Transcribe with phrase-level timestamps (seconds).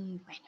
[0.00, 0.46] Mm, bueno.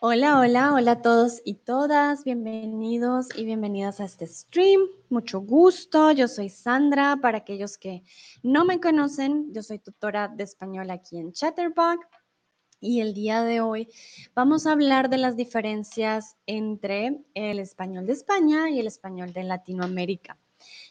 [0.00, 2.24] Hola, hola, hola a todos y todas.
[2.24, 4.82] Bienvenidos y bienvenidas a este stream.
[5.08, 6.10] Mucho gusto.
[6.12, 7.16] Yo soy Sandra.
[7.22, 8.04] Para aquellos que
[8.42, 12.06] no me conocen, yo soy tutora de español aquí en Chatterbox.
[12.80, 13.88] Y el día de hoy
[14.34, 19.44] vamos a hablar de las diferencias entre el español de España y el español de
[19.44, 20.36] Latinoamérica.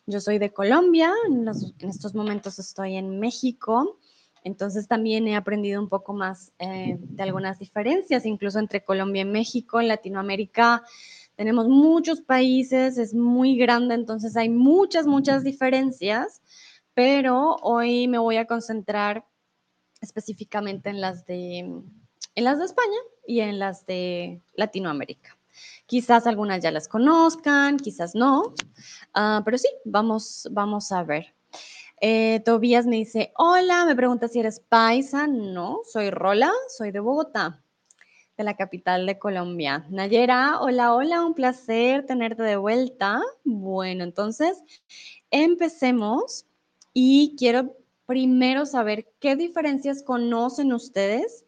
[0.08, 1.48] Yo soy de Colombia, en,
[1.88, 4.00] estos momentos estoy en México
[4.44, 9.26] entonces también he aprendido un poco más eh, de algunas diferencias, incluso entre Colombia y
[9.26, 10.84] México, en Latinoamérica.
[11.36, 16.42] Tenemos muchos países, es muy grande, entonces hay muchas, muchas diferencias,
[16.94, 19.26] pero hoy me voy a concentrar
[20.02, 21.60] específicamente en las de,
[22.36, 25.38] en las de España y en las de Latinoamérica.
[25.86, 28.54] Quizás algunas ya las conozcan, quizás no,
[29.14, 31.33] ah, pero sí, vamos, vamos a ver.
[32.06, 35.26] Eh, Tobías me dice, hola, me pregunta si eres paisa.
[35.26, 37.64] No, soy Rola, soy de Bogotá,
[38.36, 39.86] de la capital de Colombia.
[39.90, 43.22] Nayera, hola, hola, un placer tenerte de vuelta.
[43.46, 44.62] Bueno, entonces
[45.32, 46.46] empecemos
[46.92, 47.74] y quiero
[48.14, 51.46] primero saber qué diferencias conocen ustedes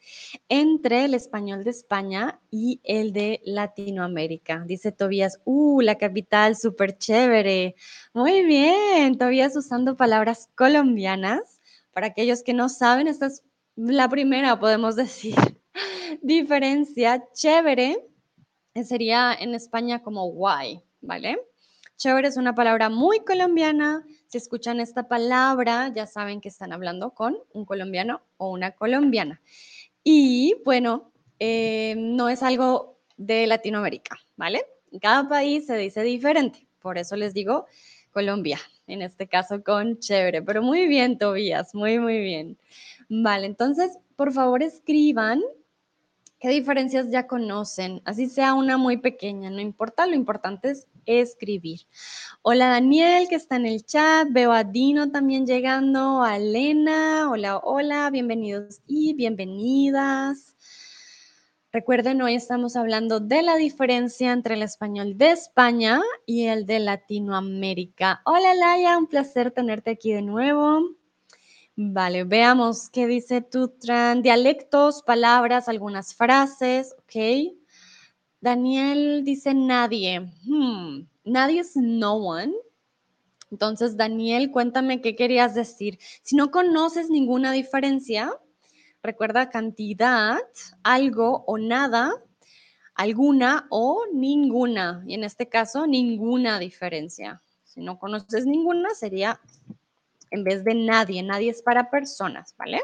[0.50, 4.64] entre el español de España y el de Latinoamérica.
[4.66, 7.76] Dice Tobías, uh, la capital, súper chévere.
[8.16, 11.62] Muy bien, Tobías usando palabras colombianas.
[11.94, 13.44] Para aquellos que no saben, esta es
[13.76, 15.36] la primera, podemos decir,
[16.24, 17.28] diferencia.
[17.32, 18.08] Chévere
[18.84, 21.38] sería en España como guay, ¿vale?
[21.98, 24.04] Chévere es una palabra muy colombiana
[24.38, 29.42] escuchan esta palabra, ya saben que están hablando con un colombiano o una colombiana.
[30.04, 34.66] Y bueno, eh, no es algo de Latinoamérica, ¿vale?
[34.92, 37.66] En cada país se dice diferente, por eso les digo
[38.12, 42.58] Colombia, en este caso con chévere, pero muy bien, Tobías, muy, muy bien.
[43.10, 45.42] Vale, entonces, por favor, escriban
[46.46, 51.88] qué diferencias ya conocen, así sea una muy pequeña, no importa, lo importante es escribir.
[52.44, 54.28] Hola Daniel, que está en el chat.
[54.30, 56.22] Veo a Dino también llegando.
[56.22, 57.32] A Elena.
[57.32, 58.12] Hola, hola.
[58.12, 60.56] Bienvenidos y bienvenidas.
[61.72, 66.80] Recuerden, hoy estamos hablando de la diferencia entre el español de España y el de
[66.80, 68.22] Latinoamérica.
[68.24, 70.92] Hola Laia, un placer tenerte aquí de nuevo.
[71.78, 74.22] Vale, veamos qué dice Tutran.
[74.22, 77.54] Dialectos, palabras, algunas frases, ok.
[78.40, 80.22] Daniel dice nadie.
[80.46, 82.54] Hmm, nadie es no one.
[83.52, 86.00] Entonces, Daniel, cuéntame qué querías decir.
[86.24, 88.32] Si no conoces ninguna diferencia,
[89.04, 90.40] recuerda cantidad,
[90.82, 92.14] algo o nada,
[92.94, 95.04] alguna o ninguna.
[95.08, 97.42] Y en este caso, ninguna diferencia.
[97.66, 99.42] Si no conoces ninguna, sería
[100.32, 101.24] en vez de nadie.
[101.24, 102.82] Nadie es para personas, ¿vale?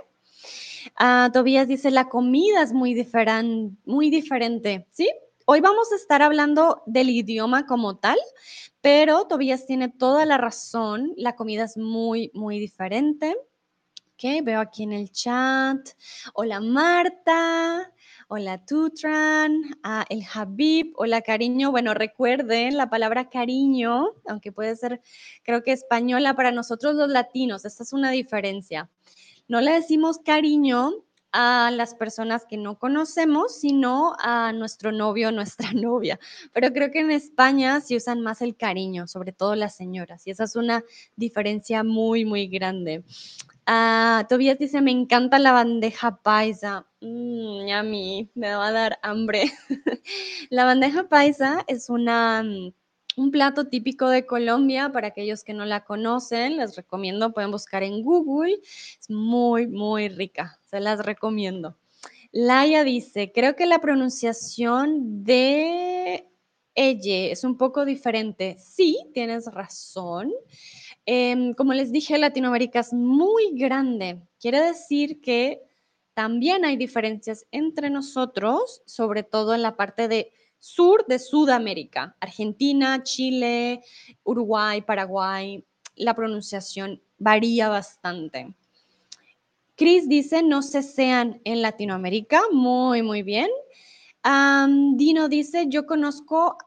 [1.00, 2.96] Uh, Tobías dice, la comida es muy,
[3.86, 5.10] muy diferente, ¿sí?
[5.46, 8.18] Hoy vamos a estar hablando del idioma como tal,
[8.82, 11.14] pero Tobías tiene toda la razón.
[11.18, 13.36] La comida es muy, muy diferente.
[14.14, 15.80] Ok, veo aquí en el chat.
[16.34, 17.92] Hola Marta.
[18.34, 21.70] Hola Tutran, ah, el Habib, hola cariño.
[21.70, 25.02] Bueno, recuerden la palabra cariño, aunque puede ser,
[25.44, 28.90] creo que española para nosotros los latinos, esta es una diferencia.
[29.50, 30.92] No le decimos cariño
[31.34, 36.18] a las personas que no conocemos, sino a nuestro novio o nuestra novia.
[36.54, 40.32] Pero creo que en España sí usan más el cariño, sobre todo las señoras, y
[40.32, 40.86] esa es una
[41.18, 43.04] diferencia muy, muy grande.
[43.66, 46.88] Ah, Tobias dice, me encanta la bandeja paisa.
[47.02, 49.52] Mm, mí me va a dar hambre.
[50.50, 52.74] la bandeja paisa es una mm,
[53.18, 57.84] un plato típico de Colombia, para aquellos que no la conocen, les recomiendo, pueden buscar
[57.84, 58.60] en Google.
[58.64, 61.78] Es muy, muy rica, se las recomiendo.
[62.32, 66.26] Laia dice, creo que la pronunciación de
[66.76, 68.58] ella es un poco diferente.
[68.60, 70.32] Sí, tienes razón.
[71.06, 74.22] Em, como les dije, Latinoamérica es muy grande.
[74.40, 75.62] Quiere decir que
[76.14, 83.02] también hay diferencias entre nosotros, sobre todo en la parte de sur de Sudamérica, Argentina,
[83.04, 83.82] Chile,
[84.24, 85.66] Uruguay, Paraguay,
[85.96, 88.54] la pronunciación varía bastante.
[89.76, 92.44] Chris dice, no se sean en Latinoamérica.
[92.52, 93.50] Muy, muy bien.
[94.24, 96.58] Dino dice, yo conozco,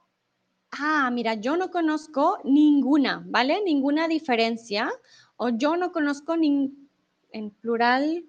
[0.79, 3.63] ah, mira, yo no conozco ninguna, ¿vale?
[3.65, 4.91] Ninguna diferencia.
[5.37, 8.25] O yo no conozco en plural,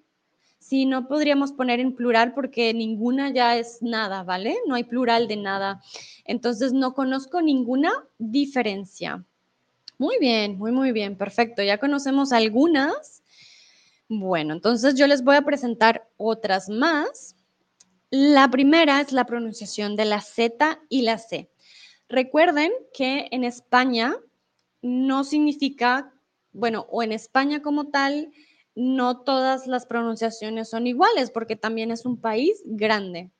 [0.68, 4.56] Sí, no podríamos poner en plural porque ninguna ya es nada, ¿vale?
[4.66, 5.80] No hay plural de nada.
[6.24, 9.24] Entonces, no conozco ninguna diferencia.
[9.96, 11.62] Muy bien, muy, muy bien, perfecto.
[11.62, 13.22] Ya conocemos algunas.
[14.08, 17.36] Bueno, entonces yo les voy a presentar otras más.
[18.10, 21.48] La primera es la pronunciación de la Z y la C.
[22.08, 24.16] Recuerden que en España
[24.80, 26.12] no significa,
[26.52, 28.32] bueno, o en España como tal,
[28.76, 33.30] no todas las pronunciaciones son iguales porque también es un país grande,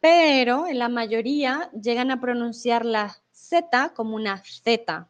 [0.00, 5.08] pero en la mayoría llegan a pronunciar la Z como una Z,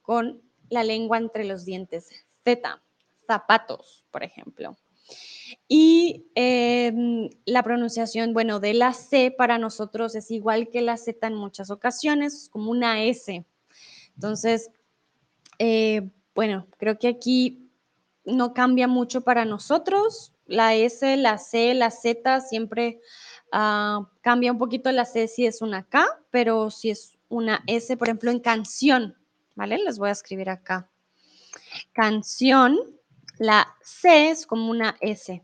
[0.00, 0.40] con
[0.70, 2.08] la lengua entre los dientes.
[2.44, 2.80] Z,
[3.26, 4.76] zapatos, por ejemplo.
[5.68, 11.26] Y em, la pronunciación, bueno, de la C para nosotros es igual que la Z
[11.26, 13.44] en muchas ocasiones, como una S.
[14.14, 14.70] Entonces,
[15.58, 17.70] eh, bueno, creo que aquí
[18.24, 20.32] no cambia mucho para nosotros.
[20.46, 23.00] La S, la C, la Z siempre
[23.52, 27.96] ah, cambia un poquito la C si es una K, pero si es una S,
[27.96, 29.16] por ejemplo, en canción,
[29.54, 29.78] ¿vale?
[29.78, 30.90] Les voy a escribir acá.
[31.92, 32.97] Canción,
[33.38, 35.42] la C es como una S.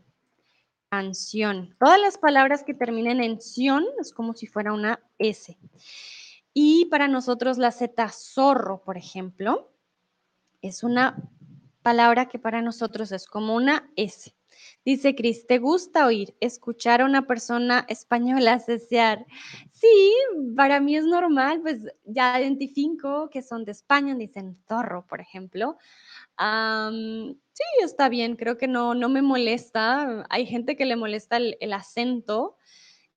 [0.89, 1.75] Canción.
[1.79, 5.57] Todas las palabras que terminen en ción es como si fuera una S.
[6.53, 9.71] Y para nosotros la Z, zorro, por ejemplo,
[10.61, 11.17] es una
[11.81, 14.33] palabra que para nosotros es como una S.
[14.85, 19.25] Dice Cris, ¿te gusta oír, escuchar a una persona española cesear?
[19.71, 20.13] Sí,
[20.55, 25.79] para mí es normal, pues ya identifico que son de España, dicen zorro, por ejemplo.
[26.37, 30.23] sí, está bien, creo que no, no me molesta.
[30.29, 32.55] Hay gente que le molesta el, acento.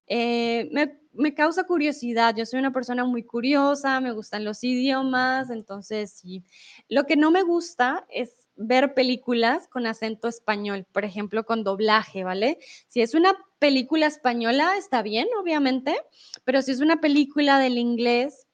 [0.06, 5.50] Eh, me, me, causa curiosidad, yo soy una persona muy curiosa, me gustan los idiomas,
[5.50, 6.42] entonces sí.
[6.88, 12.24] Lo que no me gusta es ver películas con acento español, por ejemplo, con doblaje,
[12.24, 12.58] ¿vale?
[12.88, 15.96] Si es una película española, está bien, obviamente,
[16.44, 18.46] pero si es una película del inglés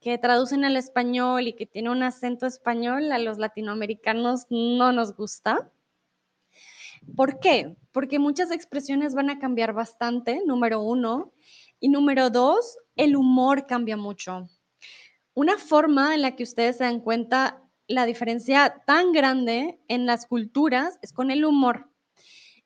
[0.00, 5.14] que traducen al español y que tiene un acento español, a los latinoamericanos no nos
[5.14, 5.70] gusta.
[7.16, 7.76] ¿Por qué?
[7.92, 11.32] Porque muchas expresiones van a cambiar bastante, número uno.
[11.80, 14.48] Y número dos, el humor cambia mucho.
[15.34, 20.26] Una forma en la que ustedes se dan cuenta la diferencia tan grande en las
[20.26, 21.90] culturas es con el humor.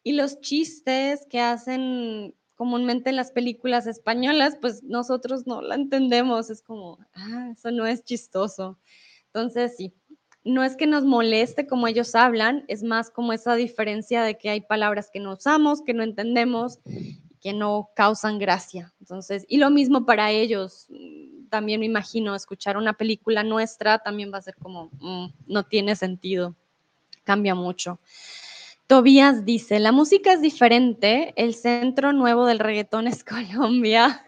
[0.03, 6.51] Y los chistes que hacen comúnmente en las películas españolas, pues nosotros no la entendemos.
[6.51, 8.79] Es como, ah, eso no es chistoso.
[9.27, 9.95] Entonces, sí,
[10.45, 14.51] no es que nos moleste como ellos hablan, es más como esa diferencia de que
[14.51, 16.81] hay palabras que no usamos, que no entendemos,
[17.43, 18.94] que no causan gracia.
[19.00, 20.87] Entonces, y lo mismo para ellos
[21.50, 25.97] también me imagino escuchar una película nuestra también va a ser como, mm, no tiene
[25.97, 26.55] sentido,
[27.25, 27.99] cambia mucho.
[28.88, 33.25] Tobías dice, la música es diferente, el centro nuevo del reggaetón es
[33.61, 34.26] Colombia.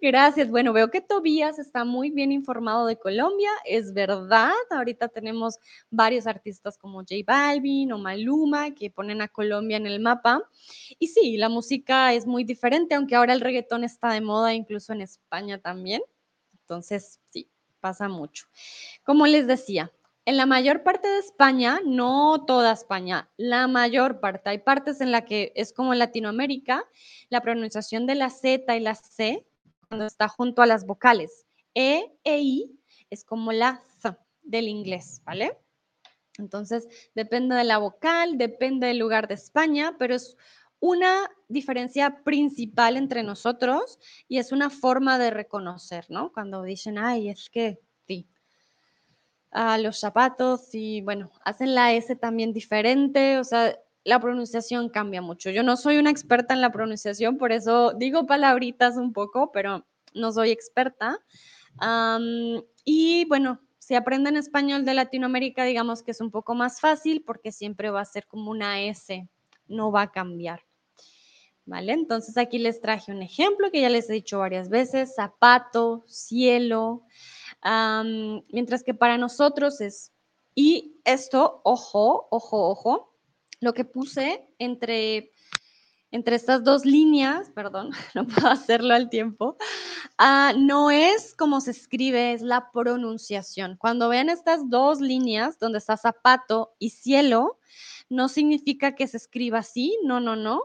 [0.00, 0.50] Gracias.
[0.50, 4.50] Bueno, veo que Tobías está muy bien informado de Colombia, es verdad.
[4.70, 5.58] Ahorita tenemos
[5.90, 10.42] varios artistas como J Balvin o Maluma que ponen a Colombia en el mapa.
[10.98, 14.92] Y sí, la música es muy diferente, aunque ahora el reggaetón está de moda incluso
[14.92, 16.02] en España también.
[16.62, 17.48] Entonces, sí,
[17.80, 18.46] pasa mucho.
[19.04, 19.92] Como les decía,
[20.24, 25.10] en la mayor parte de España, no toda España, la mayor parte, hay partes en
[25.10, 26.84] la que es como en Latinoamérica,
[27.28, 29.44] la pronunciación de la Z y la C,
[29.88, 32.80] cuando está junto a las vocales, E e I,
[33.10, 35.58] es como la Z del inglés, ¿vale?
[36.38, 40.36] Entonces, depende de la vocal, depende del lugar de España, pero es
[40.80, 43.98] una diferencia principal entre nosotros
[44.28, 46.32] y es una forma de reconocer, ¿no?
[46.32, 47.80] Cuando dicen, ay, es que
[49.52, 55.22] a los zapatos y bueno, hacen la S también diferente, o sea, la pronunciación cambia
[55.22, 55.50] mucho.
[55.50, 59.86] Yo no soy una experta en la pronunciación, por eso digo palabritas un poco, pero
[60.14, 61.18] no soy experta.
[62.84, 67.52] y bueno, si aprenden español de Latinoamérica, digamos que es un poco más fácil porque
[67.52, 69.28] siempre va a ser como una S,
[69.66, 70.62] no va a cambiar.
[71.64, 71.92] ¿Vale?
[71.92, 77.04] Entonces aquí les traje un ejemplo que ya les he dicho varias veces, zapato, cielo,
[77.64, 80.12] mientras que para nosotros es,
[80.54, 83.14] y esto, ojo, ojo, ojo,
[83.60, 85.32] lo que puse entre,
[86.10, 89.56] entre estas dos líneas, perdón, no puedo hacerlo al tiempo,
[90.18, 93.76] ah, no es como se escribe, es la pronunciación.
[93.78, 97.58] Cuando vean estas dos líneas donde está zapato y cielo,
[98.08, 100.62] no significa que se escriba así, no, no, no,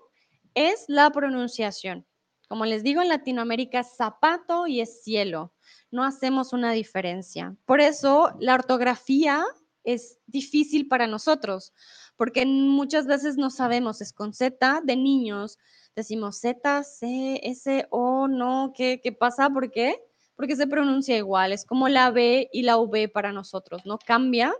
[0.53, 2.05] es la pronunciación.
[2.49, 5.53] Como les digo, en Latinoamérica es zapato y es cielo
[5.91, 7.56] no hacemos una diferencia.
[7.65, 9.44] Por eso la ortografía
[9.84, 11.74] es difícil para nosotros,
[12.17, 15.58] porque muchas veces no sabemos, es con Z de niños,
[15.96, 19.50] decimos Z, C, S, O, no, ¿qué, qué pasa?
[19.50, 20.01] ¿Por qué?
[20.36, 24.53] Porque se pronuncia igual, es como la B y la V para nosotros, no cambia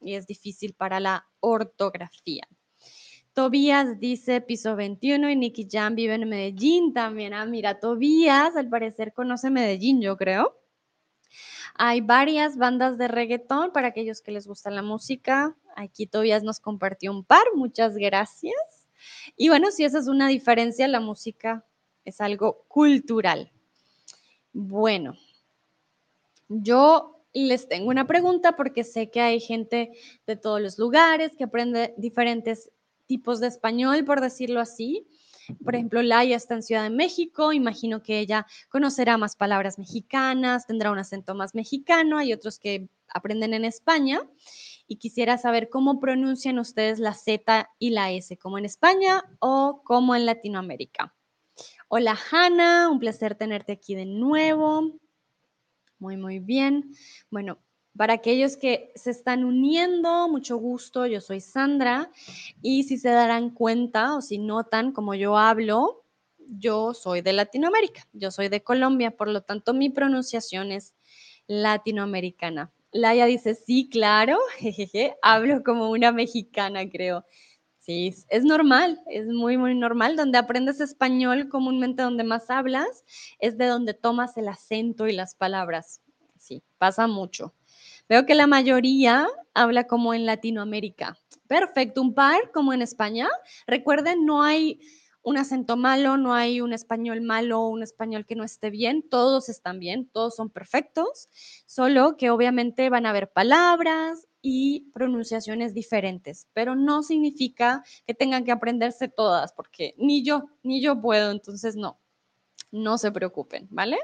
[0.00, 2.48] y es difícil para la ortografía.
[3.32, 7.32] Tobías dice piso 21 y Nicky Jam vive en Medellín también.
[7.32, 10.59] Ah, mira, Tobías al parecer conoce Medellín, yo creo.
[11.74, 15.56] Hay varias bandas de reggaetón para aquellos que les gusta la música.
[15.76, 18.54] Aquí Tobías nos compartió un par, muchas gracias.
[19.36, 21.64] Y bueno, si esa es una diferencia, la música
[22.04, 23.50] es algo cultural.
[24.52, 25.14] Bueno,
[26.48, 29.92] yo les tengo una pregunta porque sé que hay gente
[30.26, 32.70] de todos los lugares que aprende diferentes
[33.06, 35.06] tipos de español, por decirlo así.
[35.62, 40.66] Por ejemplo, Laia está en Ciudad de México, imagino que ella conocerá más palabras mexicanas,
[40.66, 44.20] tendrá un acento más mexicano, hay otros que aprenden en España
[44.86, 49.82] y quisiera saber cómo pronuncian ustedes la Z y la S, como en España o
[49.84, 51.14] como en Latinoamérica.
[51.88, 55.00] Hola Hanna, un placer tenerte aquí de nuevo.
[55.98, 56.94] Muy, muy bien.
[57.30, 57.58] Bueno,
[57.96, 62.10] para aquellos que se están uniendo, mucho gusto, yo soy Sandra
[62.62, 66.04] y si se darán cuenta o si notan como yo hablo,
[66.38, 70.94] yo soy de Latinoamérica, yo soy de Colombia, por lo tanto mi pronunciación es
[71.46, 72.72] latinoamericana.
[72.92, 77.24] Laia dice, sí, claro, jejeje, hablo como una mexicana, creo.
[77.80, 80.14] Sí, es normal, es muy, muy normal.
[80.16, 83.04] Donde aprendes español, comúnmente donde más hablas,
[83.38, 86.02] es de donde tomas el acento y las palabras.
[86.38, 87.54] Sí, pasa mucho.
[88.10, 91.16] Veo que la mayoría habla como en Latinoamérica.
[91.46, 93.28] Perfecto, un par como en España.
[93.68, 94.80] Recuerden, no hay
[95.22, 99.48] un acento malo, no hay un español malo un español que no esté bien, todos
[99.48, 101.28] están bien, todos son perfectos,
[101.66, 108.44] solo que obviamente van a haber palabras y pronunciaciones diferentes, pero no significa que tengan
[108.44, 112.00] que aprenderse todas, porque ni yo, ni yo puedo, entonces no,
[112.72, 113.98] no se preocupen, ¿vale?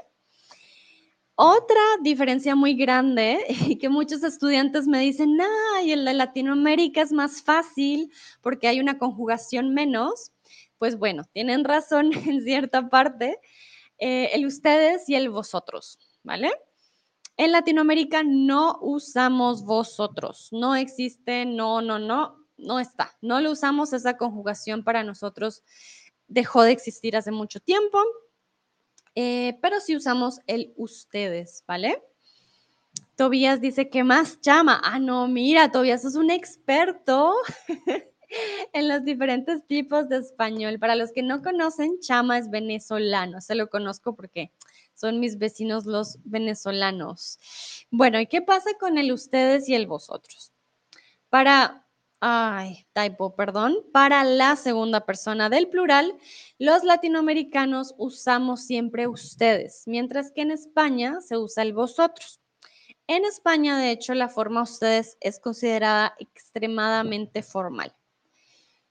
[1.39, 5.37] Otra diferencia muy grande y que muchos estudiantes me dicen,
[5.75, 10.31] ay, en la Latinoamérica es más fácil porque hay una conjugación menos
[10.77, 13.39] pues bueno, tienen razón en cierta parte,
[13.99, 16.51] eh, el ustedes y el vosotros, ¿vale?
[17.37, 23.93] En Latinoamérica no usamos vosotros, no existe, no, no, no, no está, no lo usamos,
[23.93, 25.63] esa conjugación para nosotros
[26.27, 28.03] dejó de existir hace mucho tiempo,
[29.19, 32.03] eh, pero sí usamos el ustedes, ¿vale?
[33.15, 34.79] Tobías dice que más llama.
[34.83, 37.33] Ah, no, mira, Tobías es un experto
[38.73, 40.77] en los diferentes tipos de español.
[40.77, 43.41] Para los que no conocen, Chama es venezolano.
[43.41, 44.51] Se lo conozco porque
[44.93, 47.39] son mis vecinos los venezolanos.
[47.89, 50.53] Bueno, ¿y qué pasa con el ustedes y el vosotros?
[51.31, 51.86] Para,
[52.19, 56.17] ay, typo, perdón, para la segunda persona del plural,
[56.57, 62.41] los latinoamericanos usamos siempre ustedes, mientras que en España se usa el vosotros.
[63.07, 67.95] En España, de hecho, la forma ustedes es considerada extremadamente formal.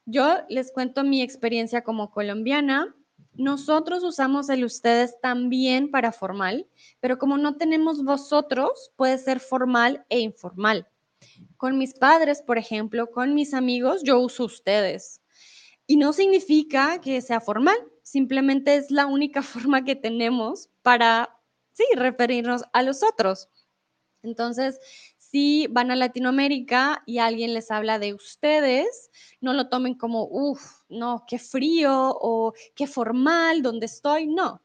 [0.06, 2.94] Yo les cuento mi experiencia como colombiana.
[3.34, 6.66] Nosotros usamos el ustedes también para formal,
[7.00, 10.88] pero como no tenemos vosotros, puede ser formal e informal.
[11.56, 15.20] Con mis padres, por ejemplo, con mis amigos, yo uso ustedes.
[15.86, 21.30] Y no significa que sea formal, simplemente es la única forma que tenemos para,
[21.72, 23.48] sí, referirnos a los otros.
[24.22, 24.80] Entonces,
[25.18, 30.82] si van a Latinoamérica y alguien les habla de ustedes, no lo tomen como, uff,
[30.88, 34.26] no, qué frío o qué formal, ¿dónde estoy?
[34.26, 34.62] No,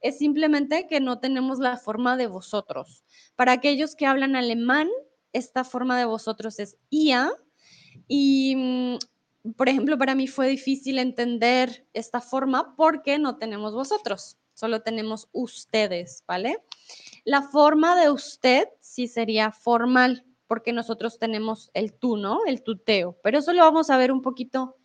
[0.00, 3.04] es simplemente que no tenemos la forma de vosotros.
[3.36, 4.88] Para aquellos que hablan alemán,
[5.34, 7.30] esta forma de vosotros es IA
[8.08, 14.38] y, mm, por ejemplo, para mí fue difícil entender esta forma porque no tenemos vosotros,
[14.54, 16.62] solo tenemos ustedes, ¿vale?
[17.24, 22.44] La forma de usted sí sería formal, porque nosotros tenemos el tú, ¿no?
[22.46, 24.76] El tuteo, pero eso lo vamos a ver un poquito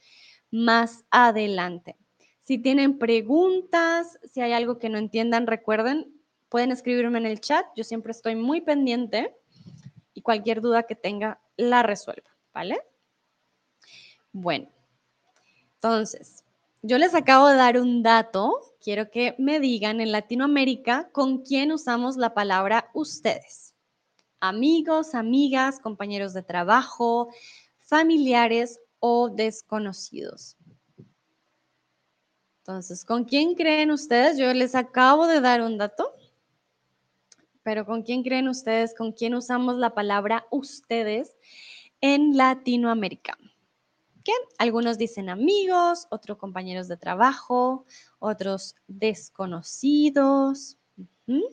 [0.51, 1.95] más adelante.
[2.43, 6.11] Si tienen preguntas, si hay algo que no entiendan, recuerden,
[6.49, 7.65] pueden escribirme en el chat.
[7.75, 9.35] Yo siempre estoy muy pendiente
[10.19, 12.81] y cualquier duda que tenga la resuelvo, ¿vale?
[14.33, 14.69] Bueno,
[15.75, 16.43] entonces,
[16.81, 21.71] yo les acabo de dar un dato quiero que me digan en Latinoamérica con quién
[21.71, 23.73] usamos la palabra ustedes.
[24.41, 27.29] Amigos, amigas, compañeros de trabajo,
[27.79, 30.57] familiares o desconocidos.
[32.59, 34.37] Entonces, ¿con quién creen ustedes?
[34.37, 36.13] Yo les acabo de dar un dato,
[37.69, 38.95] pero ¿con quién creen ustedes?
[38.95, 41.37] ¿Con quién usamos la palabra ustedes
[42.01, 43.37] en Latinoamérica?
[44.23, 44.31] ¿Qué?
[44.57, 47.85] Algunos dicen amigos, otros compañeros de trabajo,
[48.17, 50.77] otros desconocidos.
[51.27, 51.51] Ok,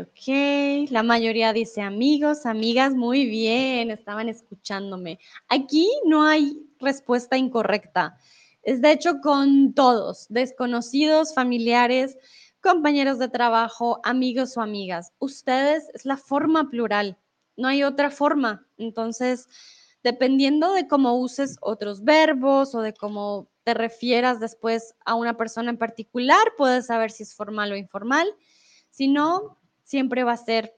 [0.00, 0.88] ok.
[0.90, 5.18] La mayoría dice amigos, amigas, muy bien, estaban escuchándome.
[5.48, 8.16] Aquí no hay respuesta incorrecta.
[8.62, 12.16] Es de hecho con todos, desconocidos, familiares,
[12.64, 15.12] compañeros de trabajo, amigos o amigas.
[15.18, 17.18] Ustedes es la forma plural,
[17.56, 18.66] no hay otra forma.
[18.78, 19.46] Entonces,
[20.02, 25.70] dependiendo de cómo uses otros verbos o de cómo te refieras después a una persona
[25.70, 28.26] en particular, puedes saber si es formal o informal.
[28.90, 30.74] Si no, siempre va a ser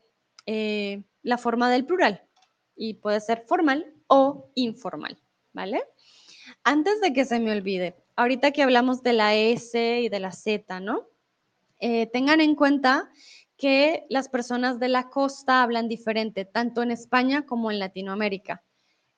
[0.47, 2.27] eh, la forma del plural
[2.75, 5.19] y puede ser formal o informal,
[5.53, 5.85] ¿vale?
[6.65, 10.33] Antes de que se me olvide, ahorita que hablamos de la S y de la
[10.33, 11.07] Z, ¿no?
[11.81, 13.11] Eh, tengan en cuenta
[13.57, 18.63] que las personas de la costa hablan diferente, tanto en España como en Latinoamérica.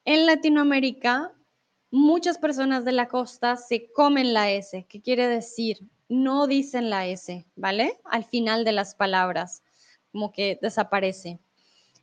[0.04, 1.32] En Latinoamérica,
[1.90, 4.86] muchas personas de la costa se comen la S.
[4.88, 5.78] ¿Qué quiere decir?
[6.08, 8.00] no dicen la S, ¿vale?
[8.04, 9.62] Al final de las palabras,
[10.10, 11.38] como que desaparece.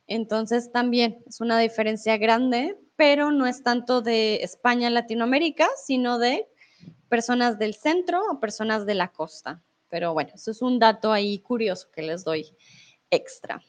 [0.06, 6.46] Entonces también es una diferencia grande, pero no es tanto de España, Latinoamérica, sino de
[7.08, 9.62] personas del centro o personas de la costa.
[9.88, 12.46] Pero bueno, eso es un dato ahí curioso que les doy
[13.10, 13.62] extra.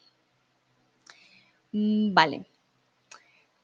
[1.72, 2.46] Mm, vale.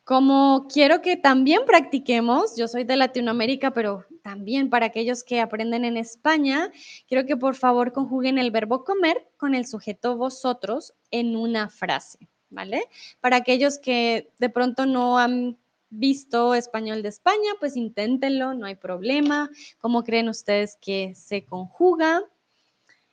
[0.04, 5.86] Como quiero que también practiquemos, yo soy de Latinoamérica, pero también para aquellos que aprenden
[5.86, 6.70] en España,
[7.08, 12.28] quiero que por favor conjuguen el verbo comer con el sujeto vosotros en una frase,
[12.50, 12.84] ¿vale?
[13.20, 15.56] Para aquellos que de pronto no han
[15.88, 19.48] visto español de España, pues inténtenlo, no hay problema.
[19.78, 22.22] ¿Cómo creen ustedes que se conjuga?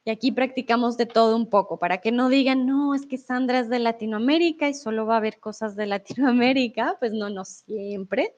[0.04, 3.60] Y aquí practicamos de todo un poco, para que no digan, no, es que Sandra
[3.60, 6.98] es de Latinoamérica y solo va a ver cosas de Latinoamérica.
[7.00, 8.36] Pues no, no siempre.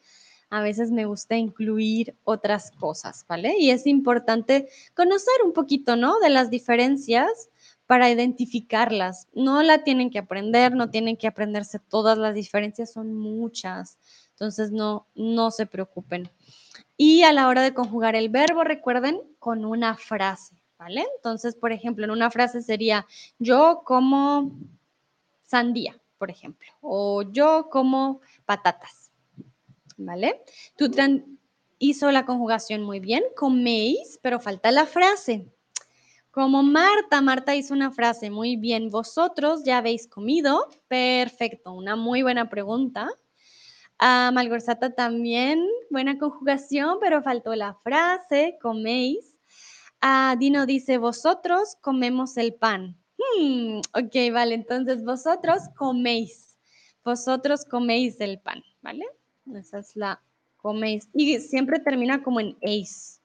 [0.50, 3.56] A veces me gusta incluir otras cosas, ¿vale?
[3.58, 6.20] Y es importante conocer un poquito, ¿no?
[6.20, 7.50] De las diferencias
[7.88, 9.28] para identificarlas.
[9.34, 13.98] No la tienen que aprender, no tienen que aprenderse todas las diferencias, son muchas.
[14.32, 16.30] Entonces, no, no se preocupen.
[16.98, 20.63] Y a la hora de conjugar el verbo, recuerden con una frase.
[20.90, 23.06] Entonces, por ejemplo, en una frase sería,
[23.40, 24.52] yo como
[25.44, 29.12] sandía, por ejemplo, o yo como patatas,
[29.98, 30.42] ¿vale?
[30.78, 30.90] Tú
[31.80, 35.48] hizo la conjugación muy bien, coméis, pero falta la frase.
[36.32, 42.24] Como Marta, Marta hizo una frase muy bien, vosotros ya habéis comido, perfecto, una muy
[42.24, 43.10] buena pregunta.
[44.00, 49.33] A Malgorzata también, buena conjugación, pero faltó la frase, coméis.
[50.06, 52.98] Ah, Dino dice, vosotros comemos el pan.
[53.18, 56.58] Hmm, ok, vale, entonces vosotros coméis.
[57.06, 59.06] Vosotros coméis el pan, ¿vale?
[59.56, 60.22] Esa es la
[60.58, 61.08] coméis.
[61.14, 63.22] Y siempre termina como en eis.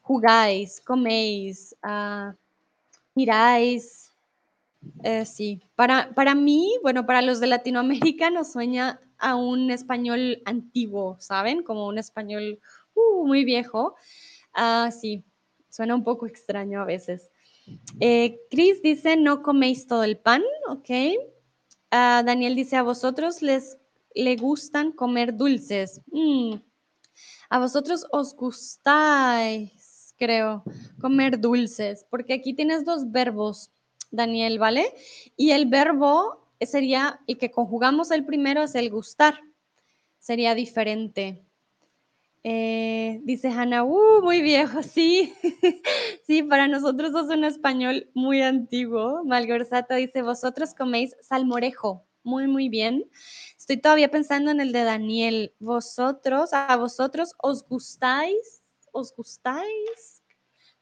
[0.00, 2.32] Jugáis, coméis, uh,
[3.14, 4.10] miráis.
[5.02, 10.40] Eh, sí, para, para mí, bueno, para los de Latinoamérica nos sueña a un español
[10.46, 11.62] antiguo, ¿saben?
[11.62, 12.60] Como un español
[12.94, 13.94] uh, muy viejo.
[14.54, 15.22] Ah, sí,
[15.74, 17.32] Suena un poco extraño a veces.
[17.98, 20.90] Eh, Chris dice, no coméis todo el pan, ok.
[21.90, 23.76] Ah, Daniel dice, a vosotros les
[24.14, 26.00] le gustan comer dulces.
[26.12, 26.54] Mm.
[27.50, 30.62] A vosotros os gustáis, creo,
[31.00, 33.72] comer dulces, porque aquí tienes dos verbos,
[34.12, 34.94] Daniel, ¿vale?
[35.36, 39.40] Y el verbo sería, y que conjugamos el primero es el gustar,
[40.20, 41.44] sería diferente.
[42.46, 45.32] Eh, dice Hannah, uh, muy viejo, sí.
[46.26, 49.24] sí, para nosotros es un español muy antiguo.
[49.24, 52.06] Malgorzata dice, vosotros coméis salmorejo.
[52.22, 53.10] Muy, muy bien.
[53.58, 55.54] Estoy todavía pensando en el de Daniel.
[55.58, 60.22] Vosotros, a vosotros os gustáis, os gustáis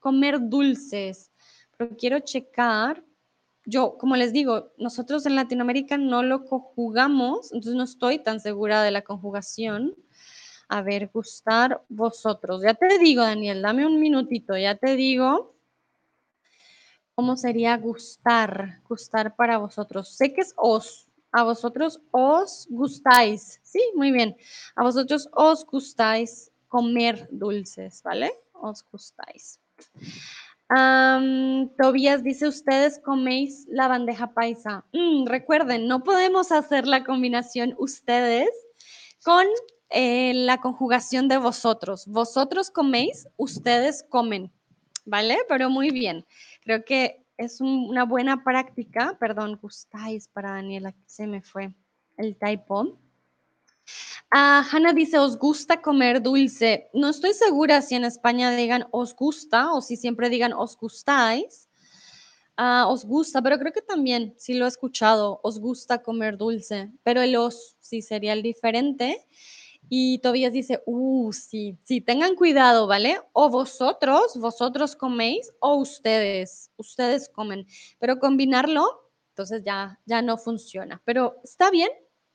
[0.00, 1.30] comer dulces.
[1.76, 3.04] Pero quiero checar.
[3.64, 8.82] Yo, como les digo, nosotros en Latinoamérica no lo conjugamos, entonces no estoy tan segura
[8.82, 9.94] de la conjugación.
[10.72, 12.62] A ver, gustar vosotros.
[12.62, 15.54] Ya te digo, Daniel, dame un minutito, ya te digo
[17.14, 20.16] cómo sería gustar, gustar para vosotros.
[20.16, 23.60] Sé que es os, a vosotros os gustáis.
[23.62, 24.34] Sí, muy bien.
[24.74, 28.32] A vosotros os gustáis comer dulces, ¿vale?
[28.54, 29.60] Os gustáis.
[31.76, 34.86] Tobías dice, ustedes coméis la bandeja paisa.
[34.94, 38.48] Mm, recuerden, no podemos hacer la combinación ustedes
[39.22, 39.46] con
[39.92, 42.06] eh, la conjugación de vosotros.
[42.06, 44.52] Vosotros coméis, ustedes comen,
[45.04, 45.38] ¿vale?
[45.48, 46.24] Pero muy bien.
[46.62, 49.16] Creo que es una buena práctica.
[49.18, 51.72] Perdón, gustáis para Daniela, se me fue
[52.16, 52.98] el typo.
[54.30, 56.88] Ah, Hanna dice, ¿os gusta comer dulce?
[56.94, 61.68] No estoy segura si en España digan os gusta o si siempre digan os gustáis.
[62.56, 66.90] Ah, os gusta, pero creo que también, sí lo he escuchado, os gusta comer dulce,
[67.02, 69.26] pero el os sí sería el diferente.
[69.94, 73.20] Y Tobías dice, uh, sí, sí, tengan cuidado, ¿vale?
[73.34, 77.66] O vosotros, vosotros coméis, o ustedes, ustedes comen.
[77.98, 81.02] Pero combinarlo, entonces ya, ya no funciona.
[81.04, 81.90] Pero está bien,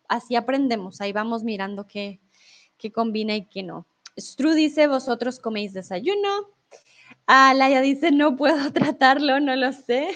[0.08, 2.22] así aprendemos, ahí vamos mirando qué,
[2.78, 3.88] qué combina y qué no.
[4.16, 6.52] Stru dice, vosotros coméis desayuno.
[7.26, 10.16] Ah, Laia dice, no puedo tratarlo, no lo sé.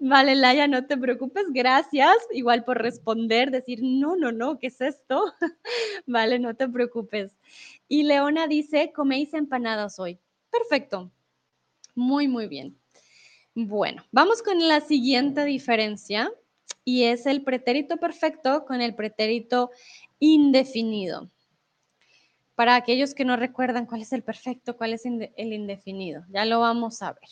[0.00, 2.16] Vale, Laia, no te preocupes, gracias.
[2.32, 5.32] Igual por responder, decir, no, no, no, ¿qué es esto?
[6.06, 7.32] vale, no te preocupes.
[7.88, 10.18] Y Leona dice, coméis empanadas hoy.
[10.50, 11.10] Perfecto.
[11.94, 12.78] Muy, muy bien.
[13.54, 16.32] Bueno, vamos con la siguiente diferencia
[16.84, 19.70] y es el pretérito perfecto con el pretérito
[20.20, 21.30] indefinido
[22.58, 26.24] para aquellos que no recuerdan cuál es el perfecto, cuál es el indefinido.
[26.28, 27.28] Ya lo vamos a ver.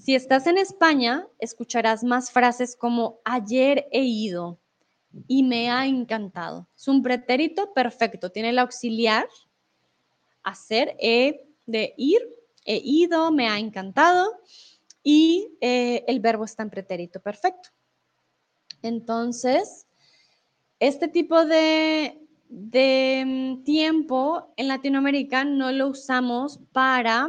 [0.00, 4.58] Si estás en España, escucharás más frases como ayer he ido
[5.28, 6.66] y me ha encantado.
[6.74, 9.28] Es un pretérito perfecto, tiene el auxiliar
[10.42, 12.18] hacer, he de ir,
[12.64, 14.40] he ido, me ha encantado
[15.02, 17.68] y eh, el verbo está en pretérito perfecto.
[18.80, 19.86] Entonces,
[20.78, 22.16] este tipo de
[22.48, 27.28] de mm, tiempo en Latinoamérica no lo usamos para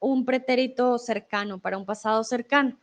[0.00, 2.78] un pretérito cercano, para un pasado cercano.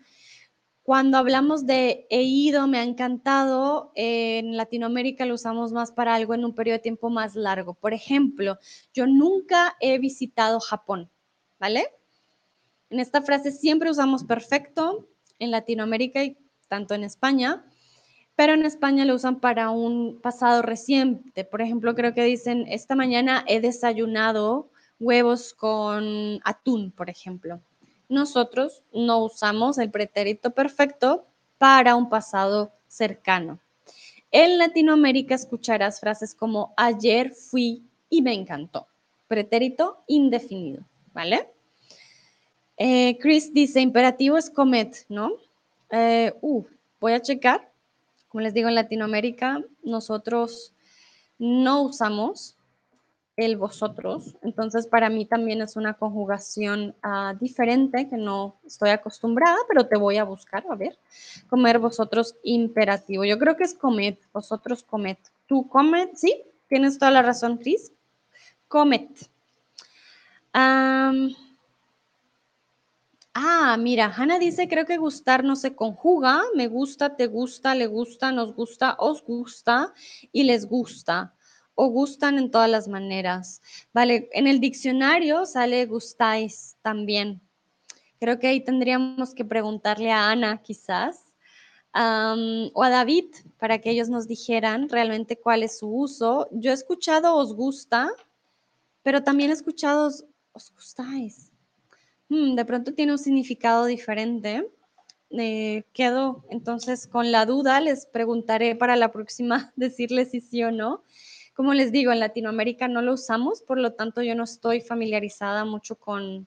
[0.83, 6.33] Cuando hablamos de he ido, me ha encantado, en Latinoamérica lo usamos más para algo
[6.33, 7.73] en un periodo de tiempo más largo.
[7.73, 8.57] Por ejemplo,
[8.93, 11.11] yo nunca he visitado Japón,
[11.59, 11.87] ¿vale?
[12.89, 16.37] En esta frase siempre usamos perfecto en Latinoamérica y
[16.69, 17.65] tanto en España
[18.37, 21.43] pero en España lo usan para un pasado reciente.
[21.43, 27.61] Por ejemplo, creo que dicen, esta mañana he desayunado huevos con atún, por ejemplo.
[28.09, 31.25] Nosotros no usamos el pretérito perfecto
[31.57, 33.59] para un pasado cercano.
[34.31, 38.87] En Latinoamérica escucharás frases como ayer fui y me encantó.
[39.27, 40.83] Pretérito indefinido,
[41.13, 41.49] ¿vale?
[42.77, 45.31] Eh, Chris dice, imperativo es comet, ¿no?
[45.89, 46.63] Eh, uh,
[46.99, 47.71] voy a checar
[48.27, 50.73] como les digo, en Latinoamérica nosotros
[51.39, 52.56] no usamos
[53.37, 59.57] el vosotros, entonces para mí también es una conjugación ah, diferente que no estoy acostumbrada,
[59.67, 60.97] pero te voy a buscar, a ver,
[61.47, 63.23] comer vosotros imperativo.
[63.25, 65.19] Yo creo que es comet, vosotros comet.
[65.45, 67.93] Tú comet, sí, tienes toda la razón, Cris.
[68.67, 69.29] Comet.
[73.39, 77.85] Ah, mira, Hanna dice, creo que gustar no se conjuga, me gusta, te gusta, le
[77.85, 79.93] gusta, nos gusta, os gusta
[80.31, 81.35] y les gusta.
[81.79, 83.61] O gustan en todas las maneras.
[83.93, 87.39] Vale, en el diccionario sale gustáis también.
[88.19, 91.23] Creo que ahí tendríamos que preguntarle a Ana quizás
[92.73, 93.25] o a David
[93.57, 96.47] para que ellos nos dijeran realmente cuál es su uso.
[96.51, 98.09] Yo he escuchado os gusta,
[99.03, 100.07] pero también he escuchado
[100.53, 101.51] os gustáis.
[102.29, 104.67] Mm, de pronto tiene un significado diferente.
[105.29, 110.71] Eh, quedo entonces con la duda, les preguntaré para la próxima decirles si sí o
[110.71, 111.03] no.
[111.57, 115.65] Como les digo, en Latinoamérica no lo usamos, por lo tanto yo no estoy familiarizada
[115.65, 116.45] mucho con,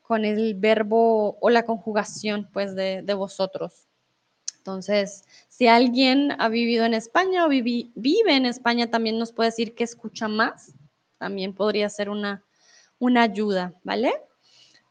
[0.00, 3.86] con el verbo o la conjugación pues de, vosotros.
[4.56, 7.90] Entonces, si alguien ha vivido en España o vive
[8.34, 10.72] en España, también nos puede decir que escucha más.
[11.18, 12.42] También podría ser una,
[12.98, 14.14] una ayuda, ¿vale?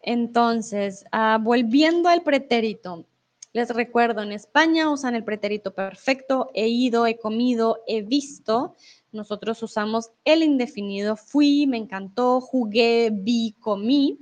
[0.04, 3.08] Entonces, ah, volviendo al pretérito,
[3.52, 8.76] les recuerdo, en España usan el pretérito perfecto, he ido, he comido, he visto.
[9.14, 14.20] Nosotros usamos el indefinido, fui, me encantó, jugué, vi, comí.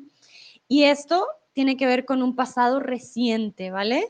[0.67, 4.08] Y esto tiene que ver con un pasado reciente, ¿vale?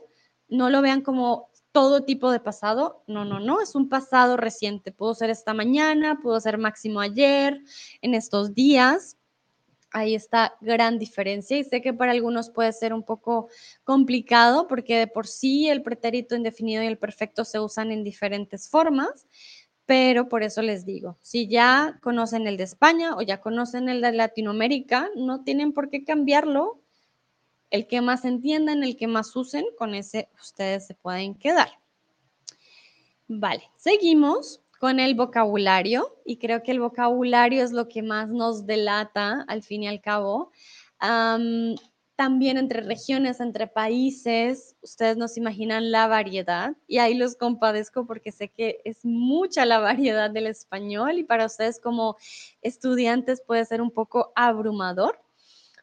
[0.48, 3.02] No lo vean como todo tipo de pasado.
[3.06, 4.92] No, no, no, es un pasado reciente.
[4.92, 7.60] Pudo ser esta mañana, pudo ser máximo ayer,
[8.00, 9.16] en estos días.
[9.94, 13.48] Ahí está gran diferencia y sé que para algunos puede ser un poco
[13.84, 18.70] complicado porque de por sí el pretérito indefinido y el perfecto se usan en diferentes
[18.70, 19.26] formas,
[19.86, 24.00] pero por eso les digo, si ya conocen el de España o ya conocen el
[24.00, 26.80] de Latinoamérica, no tienen por qué cambiarlo.
[27.70, 31.70] El que más entiendan, el que más usen, con ese ustedes se pueden quedar.
[33.28, 38.66] Vale, seguimos con el vocabulario y creo que el vocabulario es lo que más nos
[38.66, 40.50] delata al fin y al cabo.
[42.16, 48.32] También entre regiones, entre países, ustedes nos imaginan la variedad y ahí los compadezco porque
[48.32, 52.16] sé que es mucha la variedad del español y para ustedes como
[52.60, 55.18] estudiantes puede ser un poco abrumador.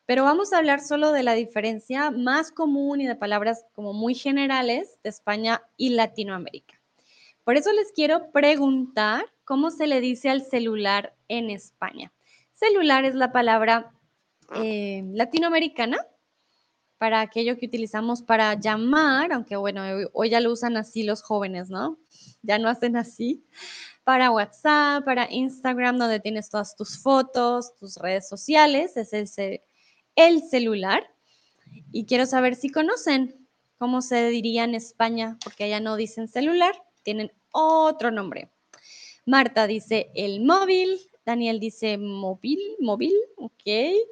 [0.06, 4.15] pero vamos a hablar solo de la diferencia más común y de palabras como muy
[4.15, 6.82] generales de España y Latinoamérica.
[7.44, 12.12] Por eso les quiero preguntar cómo se le dice al celular en España.
[12.56, 13.92] Celular es la palabra
[14.56, 15.98] eh, latinoamericana
[16.99, 19.81] para aquello que utilizamos para llamar, aunque bueno,
[20.12, 21.97] hoy ya lo usan así los jóvenes, ¿no?
[22.41, 23.45] Ya no hacen así.
[24.03, 29.62] Para WhatsApp, para Instagram, donde tienes todas tus fotos, tus redes sociales, es el,
[30.15, 31.09] el celular.
[31.93, 36.73] Y quiero saber si conocen cómo se diría en España, porque allá no dicen celular,
[37.03, 38.51] tienen otro nombre.
[39.25, 43.63] Marta dice el móvil, Daniel dice móvil, móvil, ok.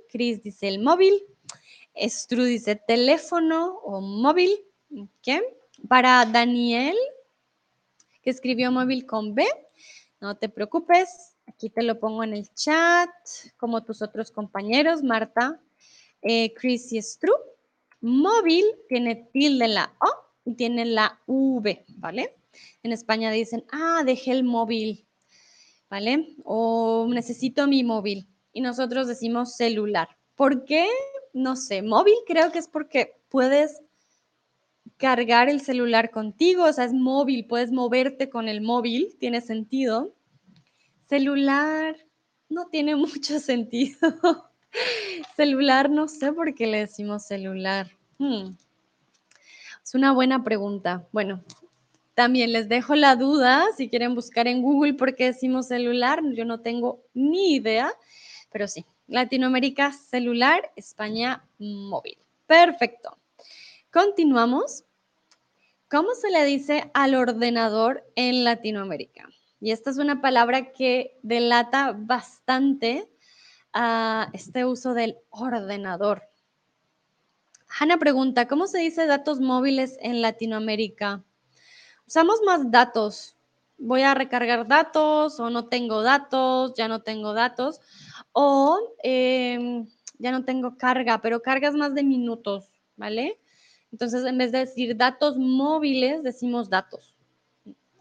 [0.09, 1.21] Chris dice el móvil.
[1.97, 4.51] Estru dice teléfono o móvil.
[5.21, 5.41] ¿Qué?
[5.87, 6.95] Para Daniel,
[8.21, 9.45] que escribió móvil con B,
[10.19, 11.35] no te preocupes.
[11.47, 13.09] Aquí te lo pongo en el chat,
[13.57, 15.61] como tus otros compañeros, Marta,
[16.21, 17.33] eh, Chris y Estru.
[18.01, 22.35] Móvil tiene tilde la O y tiene la V, ¿vale?
[22.83, 25.07] En España dicen, ah, dejé el móvil,
[25.89, 26.35] ¿vale?
[26.43, 28.27] O necesito mi móvil.
[28.51, 30.09] Y nosotros decimos celular.
[30.35, 30.87] ¿Por qué?
[31.37, 33.81] No sé, móvil creo que es porque puedes
[34.97, 40.13] cargar el celular contigo, o sea, es móvil, puedes moverte con el móvil, tiene sentido.
[41.07, 41.95] Celular
[42.49, 44.49] no tiene mucho sentido.
[45.35, 47.91] celular, no sé por qué le decimos celular.
[48.17, 48.55] Hmm.
[49.83, 51.07] Es una buena pregunta.
[51.11, 51.43] Bueno,
[52.15, 56.21] también les dejo la duda si quieren buscar en Google por qué decimos celular.
[56.33, 57.93] Yo no tengo ni idea,
[58.51, 62.17] pero sí, Latinoamérica celular, España móvil.
[62.45, 63.17] Perfecto.
[63.91, 64.83] Continuamos.
[65.89, 69.29] ¿Cómo se le dice al ordenador en Latinoamérica?
[69.61, 73.09] Y esta es una palabra que delata bastante
[73.71, 76.23] a este uso del ordenador.
[77.79, 81.23] Hanna pregunta, ¿cómo se dice datos móviles en Latinoamérica?
[82.05, 83.37] Usamos más datos.
[83.77, 87.79] Voy a recargar datos o no tengo datos, ya no tengo datos
[88.39, 89.87] o em,
[90.19, 93.39] ya no tengo carga, pero cargas más de minutos, ¿vale?
[93.91, 97.15] Entonces, en vez de decir datos móviles, decimos datos.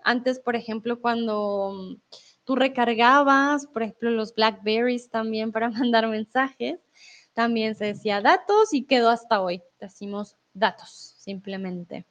[0.05, 1.97] Antes, por ejemplo, cuando
[2.45, 6.81] tú recargabas, por ejemplo, los Blackberries también para mandar mensajes,
[7.33, 9.63] también se decía datos y quedó hasta hoy.
[9.81, 12.05] Decimos datos, simplemente.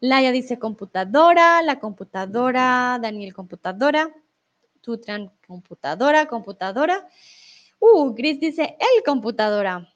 [0.00, 4.12] Laia dice computadora, la computadora, Daniel computadora,
[4.80, 7.08] Tutran computadora, computadora.
[7.88, 9.88] Uh, Gris dice el computadora.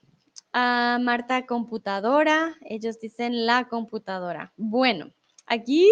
[0.52, 2.56] Marta, computadora.
[2.62, 4.52] Ellos dicen la computadora.
[4.56, 5.12] Bueno,
[5.46, 5.90] aquí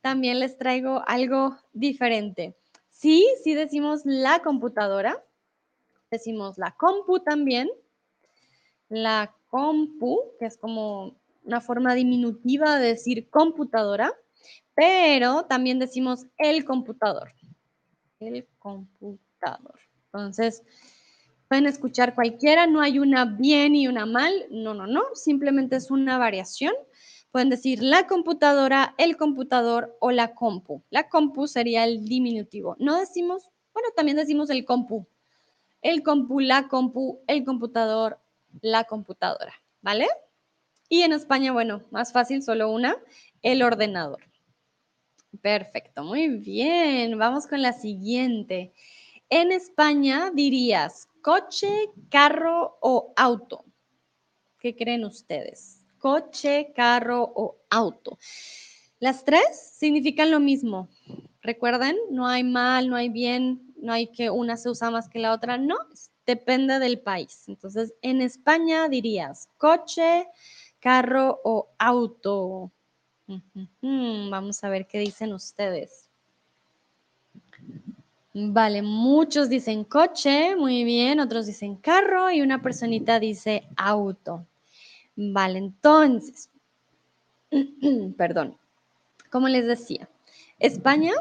[0.00, 2.56] también les traigo algo diferente.
[2.90, 5.22] Sí, sí decimos la computadora.
[6.10, 7.68] Decimos la compu también.
[8.88, 14.10] La compu, que es como una forma diminutiva de decir computadora,
[14.74, 17.34] pero también decimos el computador.
[18.20, 19.78] El computador.
[20.06, 20.62] Entonces,
[21.48, 25.90] Pueden escuchar cualquiera, no hay una bien y una mal, no, no, no, simplemente es
[25.90, 26.74] una variación.
[27.30, 30.82] Pueden decir la computadora, el computador o la compu.
[30.90, 32.76] La compu sería el diminutivo.
[32.78, 35.06] No decimos, bueno, también decimos el compu.
[35.82, 38.18] El compu, la compu, el computador,
[38.60, 40.08] la computadora, ¿vale?
[40.88, 42.96] Y en España, bueno, más fácil, solo una,
[43.42, 44.22] el ordenador.
[45.42, 47.18] Perfecto, muy bien.
[47.18, 48.72] Vamos con la siguiente.
[49.28, 53.64] En España dirías coche, carro o auto.
[54.60, 55.82] ¿Qué creen ustedes?
[55.98, 58.16] Coche, carro o auto.
[59.00, 60.88] Las tres significan lo mismo.
[61.42, 65.18] Recuerden, no hay mal, no hay bien, no hay que una se usa más que
[65.18, 65.58] la otra.
[65.58, 65.74] No,
[66.24, 67.42] depende del país.
[67.48, 70.28] Entonces, en España dirías coche,
[70.78, 72.70] carro o auto.
[73.82, 76.05] Vamos a ver qué dicen ustedes.
[78.38, 84.46] Vale, muchos dicen coche, muy bien, otros dicen carro y una personita dice auto.
[85.16, 86.50] Vale, entonces,
[88.18, 88.58] perdón,
[89.30, 90.06] como les decía,
[90.58, 91.14] España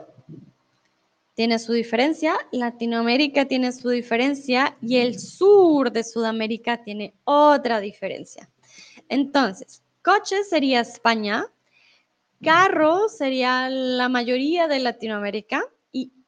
[1.35, 8.49] tiene su diferencia, Latinoamérica tiene su diferencia y el sur de Sudamérica tiene otra diferencia.
[9.07, 11.45] Entonces, coche sería España,
[12.43, 15.63] carro sería la mayoría de Latinoamérica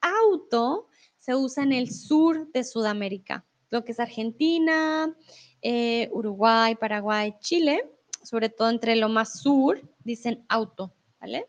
[0.02, 5.14] auto se usa en el sur de Sudamérica, lo que es Argentina,
[5.62, 7.90] eh, Uruguay, Paraguay, Chile,
[8.24, 11.48] sobre todo entre lo más sur, dicen auto, ¿vale?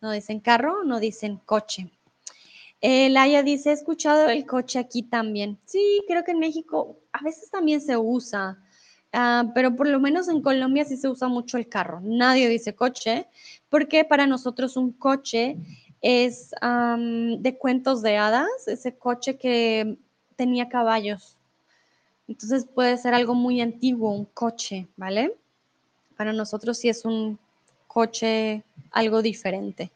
[0.00, 1.90] No dicen carro, no dicen coche.
[2.80, 5.58] Eh, Laia dice, he escuchado el coche aquí también.
[5.64, 8.58] Sí, creo que en México a veces también se usa,
[9.18, 12.00] Ah, pero por lo menos en Colombia sí se usa mucho el carro.
[12.02, 13.26] Nadie dice coche,
[13.70, 15.56] porque para nosotros un coche
[16.02, 19.96] es de cuentos de hadas, ese coche que
[20.36, 21.36] tenía caballos.
[22.28, 25.34] Entonces puede ser algo muy antiguo, un coche, ¿vale?
[26.16, 27.38] Para nosotros sí es un
[27.86, 29.90] coche algo diferente.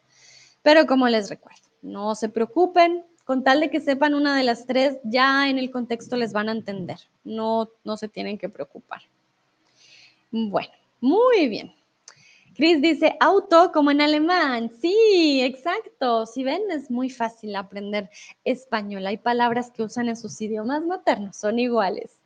[0.63, 4.67] Pero como les recuerdo, no se preocupen, con tal de que sepan una de las
[4.67, 6.99] tres, ya en el contexto les van a entender.
[7.25, 9.03] No, no se tienen que preocupar.
[10.31, 11.73] Bueno, muy bien.
[12.61, 14.71] Chris dice auto como en alemán.
[14.83, 16.27] Sí, exacto.
[16.27, 18.11] Si ven, es muy fácil aprender
[18.45, 19.07] español.
[19.07, 22.19] Hay palabras que usan en sus idiomas maternos, son iguales.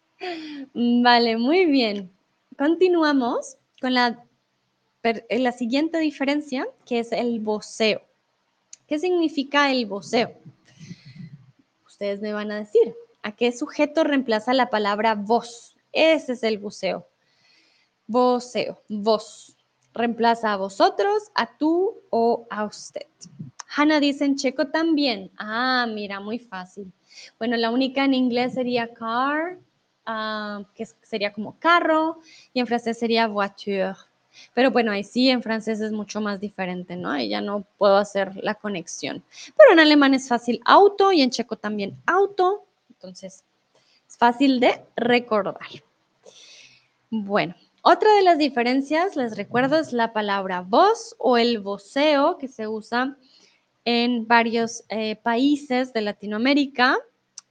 [0.75, 2.11] Vale, muy bien.
[2.59, 4.25] Continuamos con la
[5.05, 8.03] eh, la siguiente diferencia, que es el voceo.
[8.89, 10.33] ¿Qué significa el voceo?
[11.87, 12.93] Ustedes me van a decir,
[13.23, 15.77] ¿a qué sujeto reemplaza la palabra voz?
[15.93, 17.07] Ese es el voceo.
[18.09, 19.54] Voceo, voz.
[19.95, 23.07] Reemplaza a vosotros, a tú o a usted.
[23.77, 25.31] Hannah dice en checo también.
[25.39, 26.93] Ah, mira, muy fácil.
[27.39, 29.59] Bueno, la única en inglés sería car,
[30.07, 32.21] ah, que sería como carro,
[32.53, 33.95] y en francés sería voiture.
[34.53, 37.11] Pero bueno, ahí sí en francés es mucho más diferente, ¿no?
[37.11, 39.23] Ahí ya no puedo hacer la conexión.
[39.57, 42.65] Pero en alemán es fácil auto y en checo también auto.
[42.91, 43.45] Entonces,
[44.09, 45.69] es fácil de recordar.
[47.11, 47.55] Bueno,
[47.87, 52.67] otra de las diferencias, les recuerdo, es la palabra voz o el voceo que se
[52.67, 53.19] usa
[53.85, 56.97] en varios eh, países de Latinoamérica.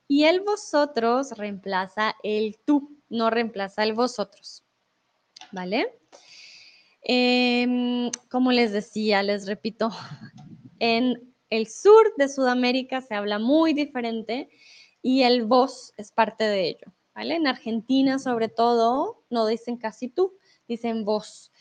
[0.07, 4.63] Y el vosotros reemplaza el tú, no reemplaza el vosotros.
[5.51, 5.99] ¿Vale?
[7.03, 9.91] Em, como les decía, les repito,
[10.79, 14.49] en el sur de Sudamérica se habla muy diferente
[15.03, 16.91] y el vos es parte de ello.
[17.15, 17.35] ¿Vale?
[17.35, 20.33] En Argentina, sobre todo, no dicen casi tú,
[20.67, 21.51] dicen vos.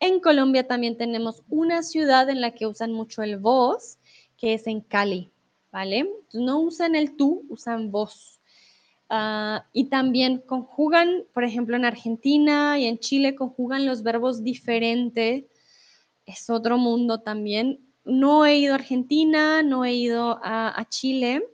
[0.00, 3.98] En Colombia también tenemos una ciudad en la que usan mucho el vos,
[4.36, 5.30] que es en Cali,
[5.70, 6.10] ¿vale?
[6.32, 8.40] No usan el tú, usan vos.
[9.14, 15.50] Ah, y también conjugan, por ejemplo, en Argentina y en Chile conjugan los verbos diferente.
[16.24, 17.86] Es otro mundo también.
[18.04, 21.44] No he ido a Argentina, no he ido a, Chile.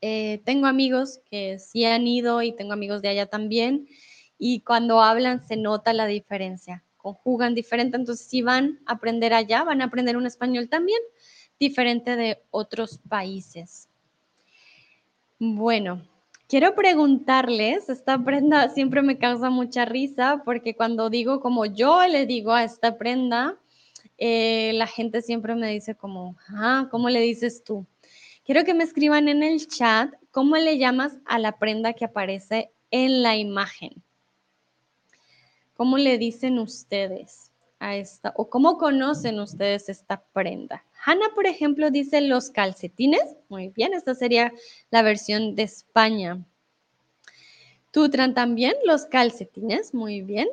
[0.00, 3.88] Eh, tengo amigos que sí han ido y tengo amigos de allá también.
[4.38, 6.84] Y cuando hablan se nota la diferencia.
[6.96, 7.96] Conjugan diferente.
[7.96, 11.00] Entonces, si van a aprender allá, van a aprender un español también
[11.58, 13.88] diferente de otros países.
[15.38, 16.02] Bueno,
[16.50, 22.26] Quiero preguntarles, esta prenda siempre me causa mucha risa porque cuando digo como yo le
[22.26, 23.56] digo a esta prenda,
[24.18, 27.86] eh, la gente siempre me dice como, ah, ¿cómo le dices tú?
[28.50, 32.72] Quiero que me escriban en el chat cómo le llamas a la prenda que aparece
[32.90, 34.02] en la imagen.
[35.74, 40.84] ¿Cómo le dicen ustedes a esta o cómo conocen ustedes esta prenda?
[41.04, 43.22] Hanna, por ejemplo, dice los calcetines.
[43.48, 44.52] Muy bien, esta sería
[44.90, 46.44] la versión de España.
[47.92, 49.94] Tutran también los calcetines.
[49.94, 50.48] Muy bien.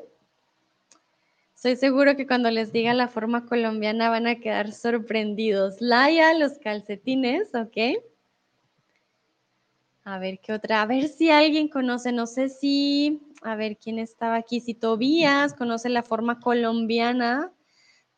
[1.60, 5.82] Soy seguro que cuando les diga la forma colombiana van a quedar sorprendidos.
[5.82, 8.00] Laia, los calcetines, ¿ok?
[10.04, 10.84] A ver qué otra.
[10.84, 15.56] A ver si alguien conoce, no sé si, a ver quién estaba aquí, si Tobías
[15.56, 17.52] conoce la forma colombiana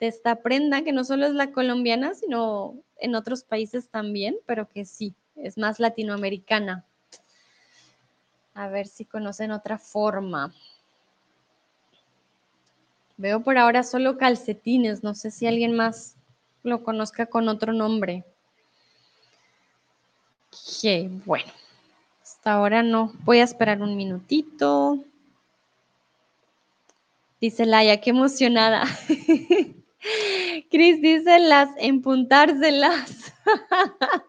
[0.01, 4.67] de esta prenda, que no solo es la colombiana, sino en otros países también, pero
[4.67, 6.85] que sí, es más latinoamericana.
[8.53, 10.53] A ver si conocen otra forma.
[13.19, 16.15] Veo por ahora solo calcetines, no sé si alguien más
[16.63, 18.23] lo conozca con otro nombre.
[20.53, 21.51] Ok, bueno,
[22.23, 23.11] hasta ahora no.
[23.25, 25.03] Voy a esperar un minutito.
[27.41, 28.85] Dice Laia, qué emocionada.
[30.71, 33.33] Cris dice las empuntárselas.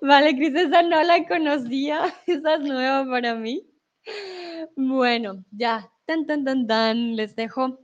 [0.00, 2.14] vale, Cris, esa no la conocía.
[2.28, 3.66] Esa es nueva para mí.
[4.76, 5.90] Bueno, ya,
[6.26, 7.16] tan, tan, tan.
[7.16, 7.78] Les dejo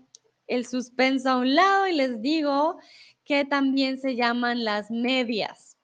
[0.47, 2.79] el suspenso a un lado y les digo
[3.25, 5.77] que también se llaman las medias.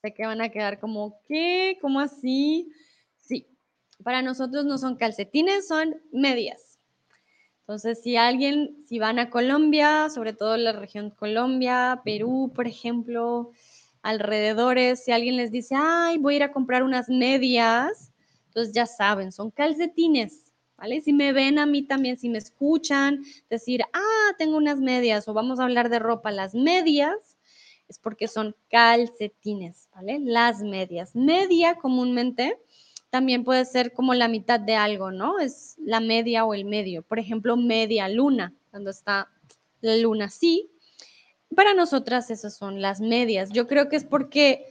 [0.00, 1.76] Sé que van a quedar como, ¿qué?
[1.80, 2.70] ¿Cómo así?
[3.16, 3.48] Sí,
[4.04, 6.78] para nosotros no son calcetines, son medias.
[7.60, 13.50] Entonces, si alguien, si van a Colombia, sobre todo la región Colombia, Perú, por ejemplo,
[14.02, 18.12] alrededores, si alguien les dice, ay, voy a ir a comprar unas medias,
[18.46, 20.47] entonces ya saben, son calcetines,
[21.02, 25.34] Si me ven a mí también, si me escuchan decir, ah, tengo unas medias o
[25.34, 27.36] vamos a hablar de ropa, las medias,
[27.88, 30.18] es porque son calcetines, ¿vale?
[30.20, 31.14] Las medias.
[31.14, 32.58] Media comúnmente
[33.10, 35.38] también puede ser como la mitad de algo, ¿no?
[35.38, 37.02] Es la media o el medio.
[37.02, 39.28] Por ejemplo, media luna, cuando está
[39.80, 40.70] la luna así.
[41.54, 43.50] Para nosotras esas son las medias.
[43.50, 44.66] Yo creo que es porque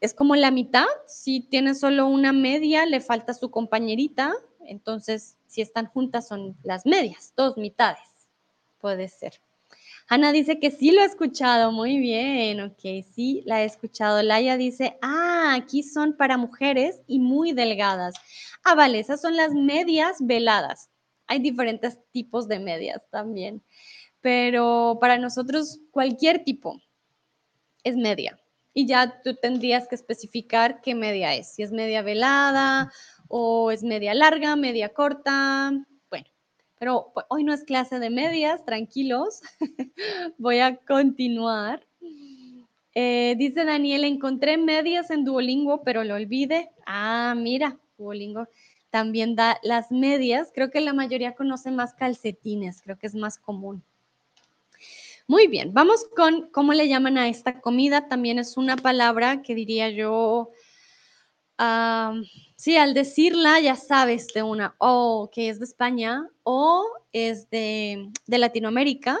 [0.00, 0.86] es como la mitad.
[1.06, 4.34] Si tiene solo una media, le falta su compañerita.
[4.68, 8.02] Entonces, si están juntas, son las medias, dos mitades.
[8.78, 9.40] Puede ser.
[10.08, 12.80] Ana dice que sí lo ha escuchado, muy bien, ok,
[13.12, 14.22] sí la he escuchado.
[14.22, 18.14] Laia dice, ah, aquí son para mujeres y muy delgadas.
[18.62, 20.90] Ah, vale, esas son las medias veladas.
[21.26, 23.64] Hay diferentes tipos de medias también,
[24.20, 26.80] pero para nosotros cualquier tipo
[27.82, 28.38] es media.
[28.72, 32.92] Y ya tú tendrías que especificar qué media es, si es media velada
[33.28, 35.72] o es media larga, media corta,
[36.78, 39.40] pero pues, hoy no es clase de medias, tranquilos.
[40.38, 41.86] Voy a continuar.
[42.94, 46.70] Eh, dice Daniel, encontré medias en Duolingo, pero lo olvide.
[46.86, 48.46] Ah, mira, Duolingo
[48.90, 50.50] también da las medias.
[50.54, 53.82] Creo que la mayoría conoce más calcetines, creo que es más común.
[55.28, 58.08] Muy bien, vamos con cómo le llaman a esta comida.
[58.08, 60.50] También es una palabra que diría yo
[62.56, 68.10] sí, al decirla ya sabes de una, o que es de España o es de,
[68.26, 69.18] Latinoamérica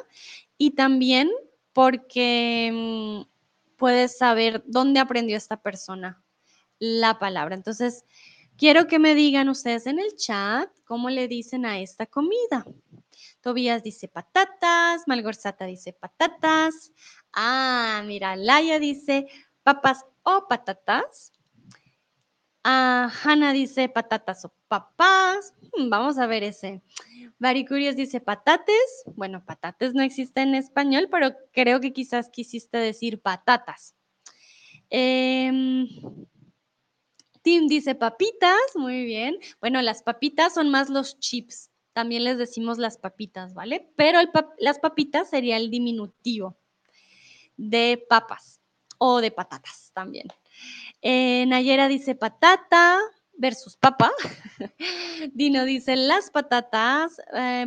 [0.58, 1.30] y también
[1.72, 6.22] porque mm, puedes saber dónde aprendió esta persona
[6.78, 7.54] la palabra.
[7.54, 8.04] Entonces,
[8.56, 12.64] quiero que me digan ustedes en el chat cómo le dicen a esta comida.
[13.40, 16.92] Tobías dice patatas, Malgorzata dice patatas.
[17.32, 19.28] Ah, mira, Laia dice
[19.62, 21.32] papas o patatas.
[22.68, 25.54] Ah, Hanna dice patatas o papás.
[25.72, 26.82] Hmm, vamos a ver ese.
[27.38, 29.04] Varicurios dice patates.
[29.14, 33.94] Bueno, patates no existe en español, pero creo que quizás quisiste decir patatas.
[34.90, 35.86] Em,
[37.42, 38.58] Tim dice papitas.
[38.74, 39.36] Muy bien.
[39.60, 41.70] Bueno, las papitas son más los chips.
[41.92, 43.92] También les decimos las papitas, ¿vale?
[43.94, 44.18] Pero
[44.58, 46.58] las papitas sería el diminutivo
[47.56, 48.60] de papas
[48.98, 50.26] o de patatas también.
[51.02, 53.00] Eh, Nayera dice patata
[53.36, 54.12] versus papa.
[55.32, 57.18] Dino dice las patatas.
[57.34, 57.66] Eh,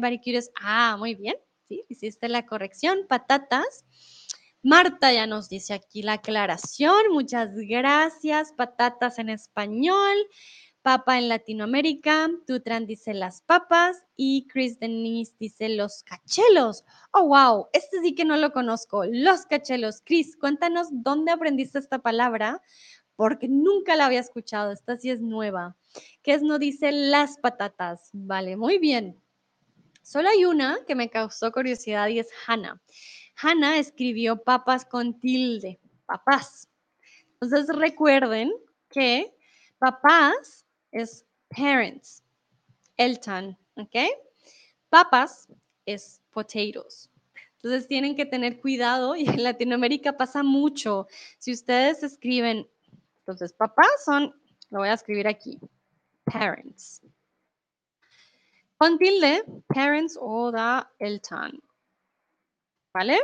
[0.61, 1.35] ah, muy bien.
[1.67, 3.05] Sí, hiciste la corrección.
[3.07, 3.85] Patatas.
[4.61, 7.11] Marta ya nos dice aquí la aclaración.
[7.11, 8.51] Muchas gracias.
[8.53, 10.17] Patatas en español.
[10.81, 12.29] Papa en Latinoamérica.
[12.47, 14.03] Tutran dice las papas.
[14.15, 16.85] Y Chris Denise dice los cachelos.
[17.11, 17.67] Oh, wow.
[17.73, 19.05] Este sí que no lo conozco.
[19.05, 20.01] Los cachelos.
[20.05, 22.61] Chris, cuéntanos dónde aprendiste esta palabra
[23.15, 24.71] porque nunca la había escuchado.
[24.71, 25.75] Esta sí es nueva.
[26.23, 28.09] ¿Qué es no dice las patatas?
[28.13, 29.21] Vale, muy bien.
[30.01, 32.81] Solo hay una que me causó curiosidad y es Hannah.
[33.35, 36.69] Hannah escribió papas con tilde, papás.
[37.41, 38.51] Entonces recuerden
[38.89, 39.35] que
[39.77, 42.23] papás es parents,
[42.97, 43.95] Elton, ¿ok?
[44.89, 45.47] Papas
[45.85, 47.09] es potatoes.
[47.55, 51.07] Entonces tienen que tener cuidado y en Latinoamérica pasa mucho.
[51.39, 52.67] Si ustedes escriben
[53.29, 54.33] entonces, papás son,
[54.71, 55.59] lo voy a escribir aquí,
[56.23, 56.99] parents.
[58.75, 61.61] Con tilde, parents o da el tan.
[62.91, 63.19] ¿Vale?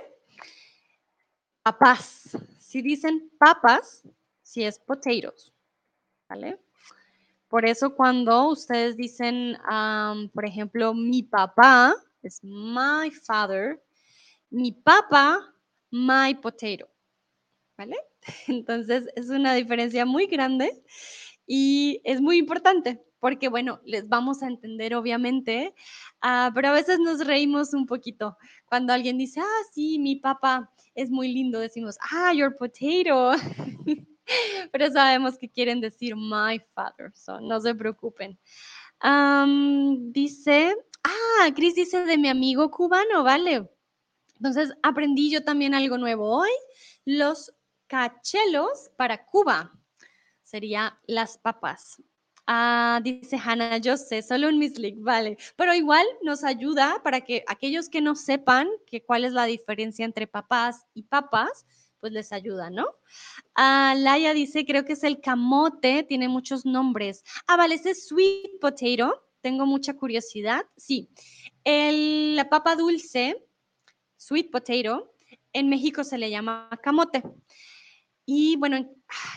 [1.63, 2.37] Papás.
[2.59, 4.03] Si dicen papas,
[4.43, 5.51] si es potatoes.
[6.29, 6.59] ¿Vale?
[7.47, 9.57] Por eso cuando ustedes dicen,
[10.33, 13.81] por ejemplo, mi papá, es my father,
[14.49, 15.39] mi papá,
[15.91, 16.87] my potato.
[17.77, 17.95] ¿Vale?
[18.47, 20.83] Entonces es una diferencia muy grande
[21.47, 25.73] y es muy importante porque, bueno, les vamos a entender obviamente,
[26.21, 30.71] ah, pero a veces nos reímos un poquito cuando alguien dice, ah, sí, mi papá
[30.93, 33.31] es muy lindo, decimos, ah, your potato.
[34.71, 38.37] pero sabemos que quieren decir my father, so no se preocupen.
[40.11, 43.69] dice, ah, Chris dice de mi amigo cubano, vale.
[44.37, 46.51] Entonces aprendí yo también algo nuevo hoy.
[47.05, 47.53] Los
[47.87, 49.71] cachelos para Cuba.
[50.43, 52.01] Sería las papas.
[52.47, 55.37] Ah, dice Hannah, yo sé, solo un mislick, vale.
[55.55, 60.05] Pero igual nos ayuda para que aquellos que no sepan que cuál es la diferencia
[60.05, 61.65] entre papás y papas,
[62.05, 62.85] pues les ayuda, ¿no?
[63.55, 67.23] Ah, Laia dice, creo que es el camote, tiene muchos nombres.
[67.47, 69.23] Ah, vale, ese es sweet potato.
[69.41, 70.67] Tengo mucha curiosidad.
[70.77, 71.09] Sí,
[71.63, 73.43] el, la papa dulce,
[74.17, 75.15] sweet potato,
[75.51, 77.23] en México se le llama camote.
[78.23, 78.87] Y bueno,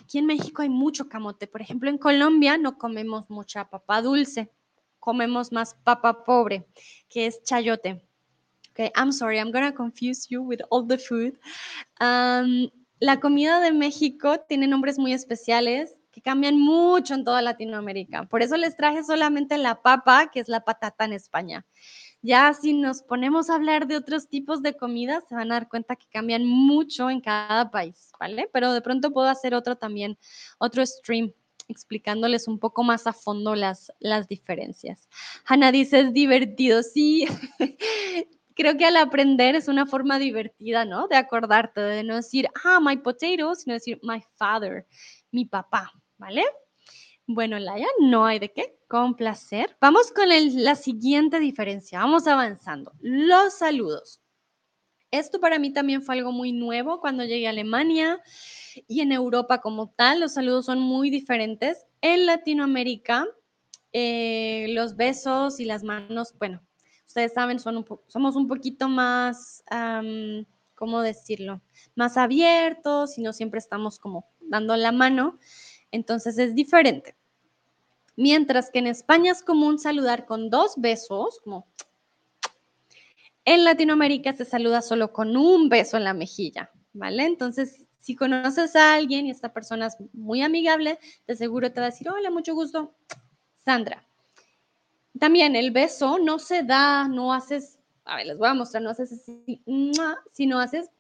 [0.03, 1.47] aquí en México hay mucho camote.
[1.47, 4.53] Por ejemplo, en Colombia no comemos mucha papa dulce,
[4.99, 6.69] comemos más papa pobre,
[7.09, 8.07] que es chayote.
[8.79, 11.37] Okay, I'm sorry, I'm gonna confuse you with all the food.
[13.01, 18.27] la comida de México tiene nombres muy especiales que cambian mucho en toda Latinoamérica.
[18.27, 21.67] Por eso les traje solamente la papa, que es la patata en España.
[22.23, 25.69] Ya si nos ponemos a hablar de otros tipos de comidas, se van a dar
[25.69, 28.49] cuenta que cambian mucho en cada país, ¿vale?
[28.53, 30.17] Pero de pronto puedo hacer otro también,
[30.59, 31.33] otro stream
[31.67, 35.09] explicándoles un poco más a fondo las, las diferencias.
[35.45, 37.27] Hanna dice, es divertido, sí.
[38.59, 41.07] Creo que al aprender es una forma divertida, ¿no?
[41.07, 44.85] De acordarte, de no decir, ah, my potato, sino decir, my father,
[45.31, 46.45] mi papá, ¿vale?
[47.25, 49.77] Bueno, Laia, no hay de qué, con placer.
[49.81, 52.95] Vamos con la siguiente diferencia, vamos avanzando.
[52.99, 54.21] Los saludos.
[55.13, 58.21] Esto para mí también fue algo muy nuevo cuando llegué a Alemania
[58.89, 61.87] y en Europa como tal, los saludos son muy diferentes.
[62.01, 63.25] En Latinoamérica,
[63.93, 66.61] eh, los besos y las manos, bueno,
[67.19, 69.65] ustedes saben, son somos un poquito más,
[70.77, 71.61] ¿cómo decirlo?
[71.97, 75.37] Más abiertos y no siempre estamos como dando la mano.
[75.91, 77.17] Entonces es diferente.
[78.15, 81.67] Mientras que en España es común saludar con dos besos, como
[83.45, 87.25] en Latinoamérica se saluda solo con un beso en la mejilla, ¿vale?
[87.25, 91.87] Entonces, si conoces a alguien y esta persona es muy amigable, de seguro te va
[91.87, 92.95] a decir, hola, mucho gusto,
[93.65, 94.08] Sandra.
[95.19, 98.91] También el beso no se da, no haces, a ver, les voy a mostrar, no
[98.91, 99.63] haces así,
[100.33, 100.91] sino haces,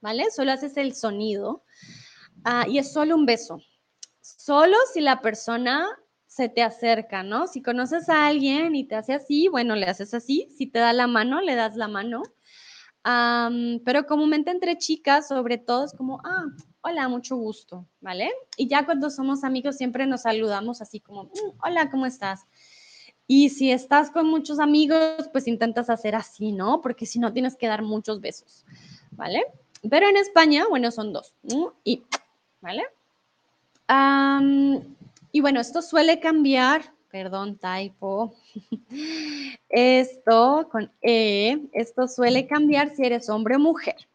[0.00, 0.30] ¿vale?
[0.30, 1.64] Solo haces el sonido
[2.44, 3.60] ah, y es solo un beso.
[4.20, 5.86] Solo si la persona
[6.30, 7.48] se te acerca, ¿no?
[7.48, 10.48] Si conoces a alguien y te hace así, bueno, le haces así.
[10.56, 12.22] Si te da la mano, le das la mano.
[13.84, 16.44] pero comúnmente entre chicas, sobre todo, es como, ah,
[16.82, 18.30] hola, mucho gusto, ¿vale?
[18.56, 22.46] Y ya cuando somos amigos siempre nos saludamos así como, mm, hola, ¿cómo estás?
[23.32, 26.80] Y si estás con muchos amigos, pues intentas hacer así, ¿no?
[26.80, 28.64] Porque si no tienes que dar muchos besos,
[29.12, 29.44] ¿vale?
[29.88, 31.32] Pero en España, bueno, son dos.
[31.84, 32.02] Y,
[32.60, 32.82] ¿vale?
[35.30, 38.34] Y bueno, esto suele cambiar, perdón, typo.
[39.68, 44.08] Esto con E, esto suele cambiar si eres hombre o mujer,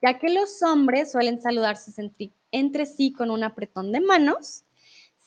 [0.00, 1.90] ya que los hombres suelen saludarse
[2.52, 4.62] entre, sí con un apretón de manos.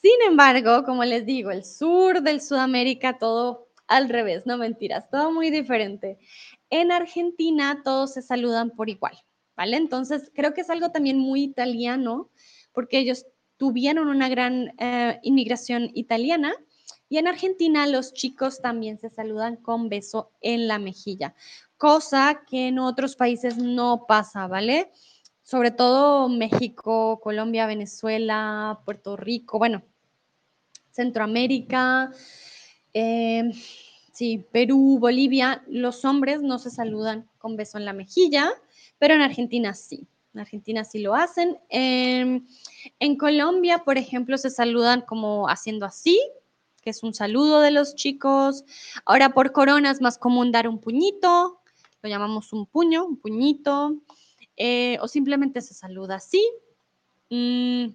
[0.03, 5.31] Sin embargo, como les digo, el sur del Sudamérica todo al revés, no mentiras, todo
[5.31, 6.19] muy diferente.
[6.69, 9.17] En Argentina todos se saludan por igual,
[9.55, 9.77] ¿vale?
[9.77, 12.29] Entonces creo que es algo también muy italiano,
[12.73, 13.25] porque ellos
[13.55, 16.53] tuvieron una gran eh, inmigración italiana.
[17.07, 21.33] Y en Argentina los chicos también se saludan con beso en la mejilla,
[21.77, 24.91] cosa que en otros países no pasa, ¿vale?
[25.43, 29.81] Sobre todo México, Colombia, Venezuela, Puerto Rico, bueno,
[30.93, 32.11] Centroamérica,
[32.93, 33.51] eh,
[34.13, 38.51] sí, Perú, Bolivia, los hombres no se saludan con beso en la mejilla,
[38.99, 40.07] pero en Argentina sí.
[40.33, 41.59] En Argentina sí lo hacen.
[41.69, 42.47] En,
[43.17, 46.19] Colombia, por ejemplo, se saludan como haciendo así,
[46.81, 48.63] que es un saludo de los chicos.
[49.05, 51.59] Ahora por corona es más común dar un puñito,
[52.01, 53.95] lo llamamos un puño, un puñito,
[54.57, 56.43] eh, o simplemente se saluda así.
[57.29, 57.89] Mm,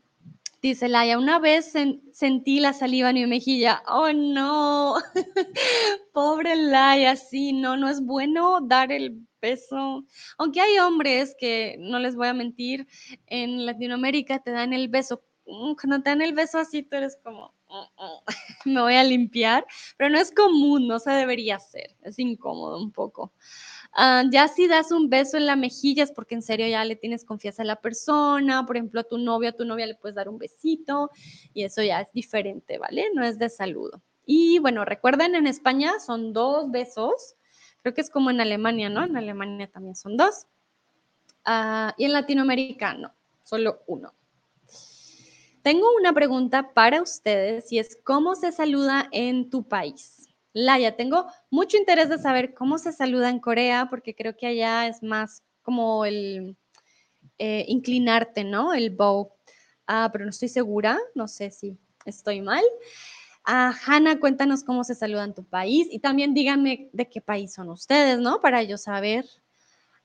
[0.63, 1.73] dice Laia, una vez
[2.13, 3.83] sentí la saliva en mi mejilla.
[3.87, 4.97] Oh, no.
[6.13, 10.05] Pobre Laia, sí, no, no es bueno dar el beso.
[10.39, 12.87] Aunque hay hombres que, no les voy a mentir,
[13.27, 15.23] en Latinoamérica te dan el beso.
[15.47, 18.25] Mm, cuando te dan el beso así, tú eres como, oh, oh,
[18.65, 22.93] me voy a limpiar, pero no es común, no se debería hacer, es incómodo un
[22.93, 23.33] poco.
[23.93, 26.95] Ah, ya si das un beso en la mejilla es porque en serio ya le
[26.97, 30.14] tienes confianza a la persona, por ejemplo, a tu novio, a tu novia le puedes
[30.14, 31.11] dar un besito
[31.55, 33.07] y eso ya es diferente, ¿vale?
[33.14, 34.03] No es de saludo.
[34.24, 37.36] Y bueno, recuerden, en España son dos besos
[37.82, 39.05] Creo que es como en Alemania, ¿no?
[39.05, 40.47] En Alemania también son dos.
[41.45, 43.14] Ah, y en Latinoamérica no,
[43.45, 44.12] solo uno.
[45.62, 50.18] Tengo una pregunta para ustedes y es ¿cómo se saluda en tu país?
[50.53, 54.86] Laia, tengo mucho interés de saber cómo se saluda en Corea porque creo que allá
[54.86, 56.57] es más como el
[57.38, 58.74] eh, inclinarte, ¿no?
[58.74, 59.32] El bow.
[59.86, 62.64] Ah, pero no estoy segura, no sé si estoy mal.
[63.44, 67.55] Ah, Hanna, cuéntanos cómo se saluda en tu país y también díganme de qué país
[67.55, 68.40] son ustedes, ¿no?
[68.40, 69.24] Para yo saber.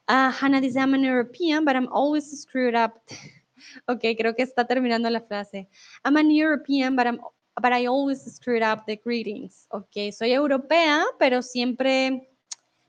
[0.07, 2.93] Ah, Hanna dice, I'm an European, but I'm always screwed up.
[3.87, 5.69] ok, creo que está terminando la frase.
[6.05, 7.19] I'm an European, but, I'm,
[7.62, 9.68] but I always screwed up the greetings.
[9.70, 12.30] Ok, soy europea, pero siempre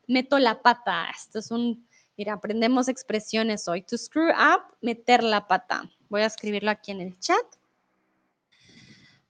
[0.06, 1.06] meto la pata.
[1.10, 1.86] Esto es un,
[2.16, 3.82] mira, aprendemos expresiones hoy.
[3.82, 5.90] To screw up, meter la pata.
[6.08, 7.44] Voy a escribirlo aquí en el chat.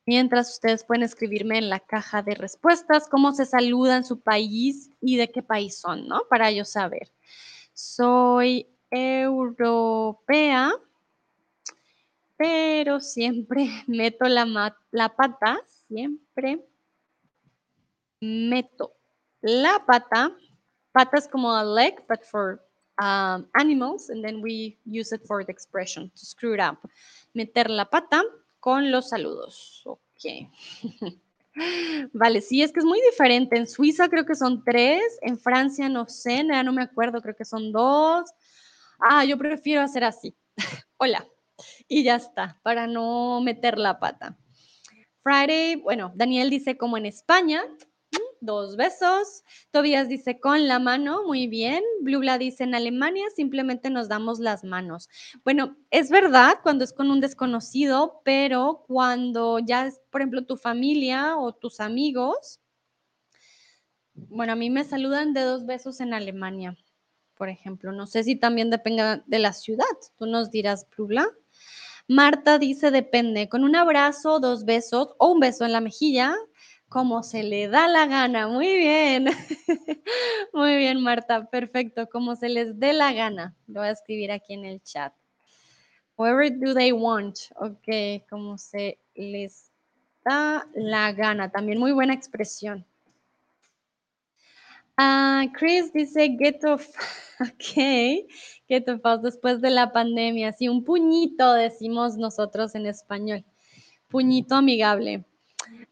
[0.06, 4.90] Mientras ustedes pueden escribirme en la caja de respuestas cómo se saluda en su país
[5.00, 6.24] y de qué país son, ¿no?
[6.28, 7.10] Para yo saber.
[7.72, 10.72] Soy europea,
[12.36, 16.64] pero siempre meto la, pata, siempre
[18.20, 18.94] meto
[19.40, 20.36] la pata.
[20.92, 22.60] Pata es como a leg, but for
[23.00, 26.78] um, animals, and then we use it for the expression, to screw it up.
[27.34, 28.22] Meter la pata
[28.60, 29.82] con los saludos.
[29.84, 30.48] Ok.
[32.12, 33.56] Vale, sí, es que es muy diferente.
[33.56, 37.44] En Suiza creo que son tres, en Francia no sé, no me acuerdo, creo que
[37.44, 38.30] son dos.
[38.98, 40.34] Ah, yo prefiero hacer así.
[40.96, 41.26] Hola.
[41.88, 44.36] Y ya está, para no meter la pata.
[45.22, 47.62] Friday, bueno, Daniel dice como en España,
[48.44, 49.42] dos besos.
[49.70, 51.82] Tobías dice con la mano, muy bien.
[52.00, 55.08] Blubla dice en Alemania simplemente nos damos las manos.
[55.44, 60.56] Bueno, es verdad cuando es con un desconocido, pero cuando ya es, por ejemplo, tu
[60.56, 62.60] familia o tus amigos,
[64.14, 66.76] bueno, a mí me saludan de dos besos en Alemania,
[67.36, 67.92] por ejemplo.
[67.92, 69.84] No sé si también depende de la ciudad.
[70.16, 71.26] Tú nos dirás, Blubla.
[72.08, 76.34] Marta dice depende, con un abrazo, dos besos o un beso en la mejilla,
[76.94, 78.46] como se le da la gana.
[78.46, 79.24] Muy bien.
[80.52, 81.50] Muy bien, Marta.
[81.50, 82.08] Perfecto.
[82.08, 83.52] Como se les dé la gana.
[83.66, 85.12] Lo voy a escribir aquí en el chat.
[86.16, 87.36] Whoever do they want.
[87.56, 89.72] Ok, como se les
[90.24, 91.50] da la gana.
[91.50, 92.86] También muy buena expresión.
[94.96, 96.86] Ah, Chris dice get off.
[97.40, 98.28] Ok,
[98.80, 100.52] get off después de la pandemia.
[100.52, 103.44] Sí, un puñito decimos nosotros en español.
[104.08, 105.24] Puñito amigable.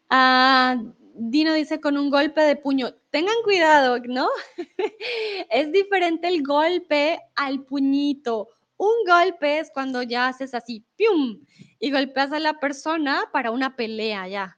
[0.09, 0.81] Ah,
[1.15, 2.93] Dino dice con un golpe de puño.
[3.11, 4.27] Tengan cuidado, ¿no?
[5.49, 8.49] es diferente el golpe al puñito.
[8.77, 11.39] Un golpe es cuando ya haces así, ¡pium!
[11.79, 14.57] Y golpeas a la persona para una pelea ya.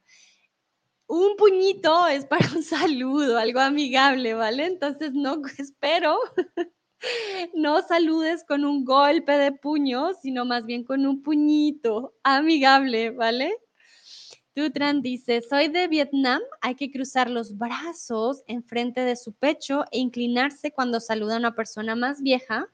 [1.08, 4.66] Un puñito es para un saludo, algo amigable, ¿vale?
[4.66, 6.18] Entonces no espero
[7.54, 13.56] no saludes con un golpe de puño, sino más bien con un puñito amigable, ¿vale?
[14.56, 20.00] Tutran dice, soy de Vietnam, hay que cruzar los brazos enfrente de su pecho e
[20.00, 22.66] inclinarse cuando saluda a una persona más vieja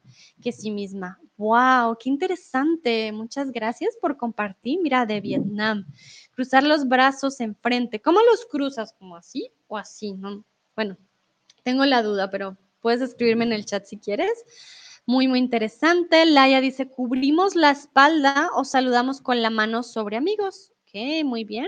[0.43, 1.19] que sí misma.
[1.37, 1.97] ¡Wow!
[1.99, 3.11] ¡Qué interesante!
[3.11, 4.79] Muchas gracias por compartir.
[4.79, 5.87] Mira, de Vietnam.
[6.35, 7.99] Cruzar los brazos enfrente.
[7.99, 8.93] ¿Cómo los cruzas?
[8.93, 10.13] ¿Como así o así?
[10.13, 10.45] ¿no?
[10.75, 10.97] Bueno,
[11.63, 14.31] tengo la duda, pero puedes escribirme en el chat si quieres.
[15.05, 16.25] Muy, muy interesante.
[16.25, 20.71] Laia dice, ¿cubrimos la espalda o saludamos con la mano sobre amigos?
[20.83, 21.67] Ok, muy bien.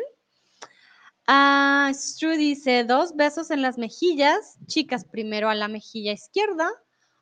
[1.26, 4.58] Ah, Stru dice, dos besos en las mejillas.
[4.68, 6.70] Chicas, primero a la mejilla izquierda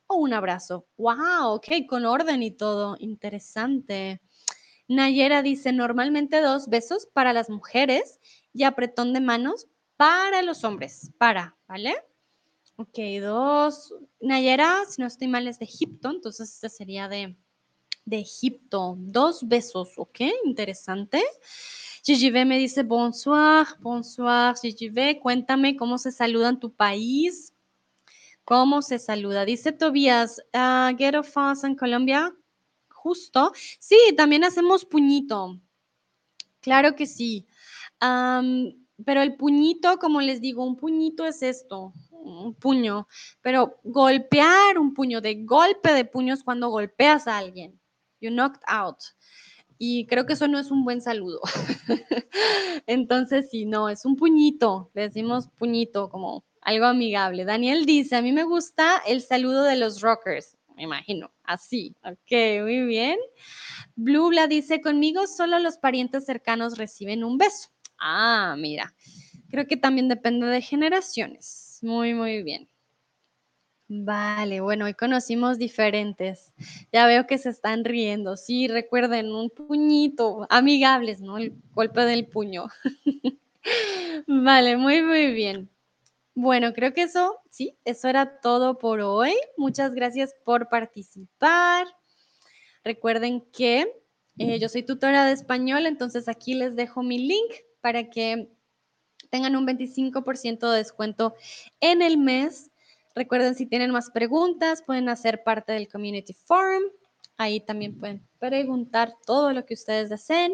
[0.08, 0.88] o un abrazo.
[0.98, 2.96] Wow, ok, con orden y todo.
[3.00, 4.22] Interesante.
[4.88, 8.20] Nayera dice, normalmente dos besos para las mujeres
[8.54, 11.12] y apretón de manos para los hombres.
[11.18, 11.96] Para, ¿vale?
[12.82, 13.94] Ok, dos.
[14.22, 17.38] Nayera, si no estoy mal, es de Egipto, entonces este sería de,
[18.06, 18.96] de Egipto.
[18.98, 21.22] Dos besos, ok, interesante.
[22.04, 27.54] Gigi me dice bonsoir, bonsoir, Gigi cuéntame cómo se saluda en tu país.
[28.46, 29.46] ¿Cómo se saluda?
[29.46, 32.34] Dice Tobias, uh, get of us en Colombia.
[32.90, 33.54] Justo.
[33.80, 35.62] Sí, también hacemos puñito.
[36.62, 37.46] Claro que sí.
[39.06, 43.08] Pero el puñito, como les digo, un puñito es esto, un puño.
[43.42, 47.80] Pero golpear un puño de golpe de puños cuando golpeas a alguien.
[48.20, 48.98] You knocked out
[49.84, 51.42] y creo que eso no es un buen saludo.
[52.86, 57.46] Entonces, si no, es un puñito, le decimos puñito como algo amigable.
[57.46, 62.62] Daniel dice, a mí me gusta el saludo de los rockers, me imagino, así, ok,
[62.62, 63.18] muy bien.
[63.96, 67.70] Blubla dice, conmigo solo los parientes cercanos reciben un beso.
[68.04, 68.94] Ah, mira,
[69.52, 71.78] creo que también depende de generaciones.
[71.84, 72.68] Muy, muy bien.
[73.88, 76.52] Vale, bueno, hoy conocimos diferentes.
[76.92, 78.38] Ya veo que se están riendo.
[78.38, 81.38] Sí, recuerden, un puñito, amigables, ¿no?
[81.38, 82.68] El golpe del puño.
[84.28, 85.70] Vale, muy, muy bien.
[86.34, 89.34] Bueno, creo que eso, sí, eso era todo por hoy.
[89.58, 91.86] Muchas gracias por participar.
[92.84, 93.94] Recuerden que
[94.40, 97.52] eh, yo soy tutora de español, entonces aquí les dejo mi link
[97.82, 98.50] para que
[99.30, 101.36] tengan un 25% de descuento
[101.80, 102.72] en el mes
[103.16, 106.84] Recuerden, si tienen más preguntas, pueden hacer parte del Community Forum.
[107.38, 110.54] Ahí también pueden preguntar todo lo que ustedes deseen.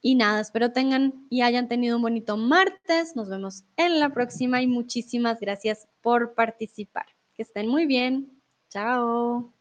[0.00, 3.16] Y nada, espero tengan y hayan tenido un bonito martes.
[3.16, 7.06] Nos vemos en la próxima y muchísimas gracias por participar.
[7.34, 8.40] Que estén muy bien.
[8.70, 9.52] Chao.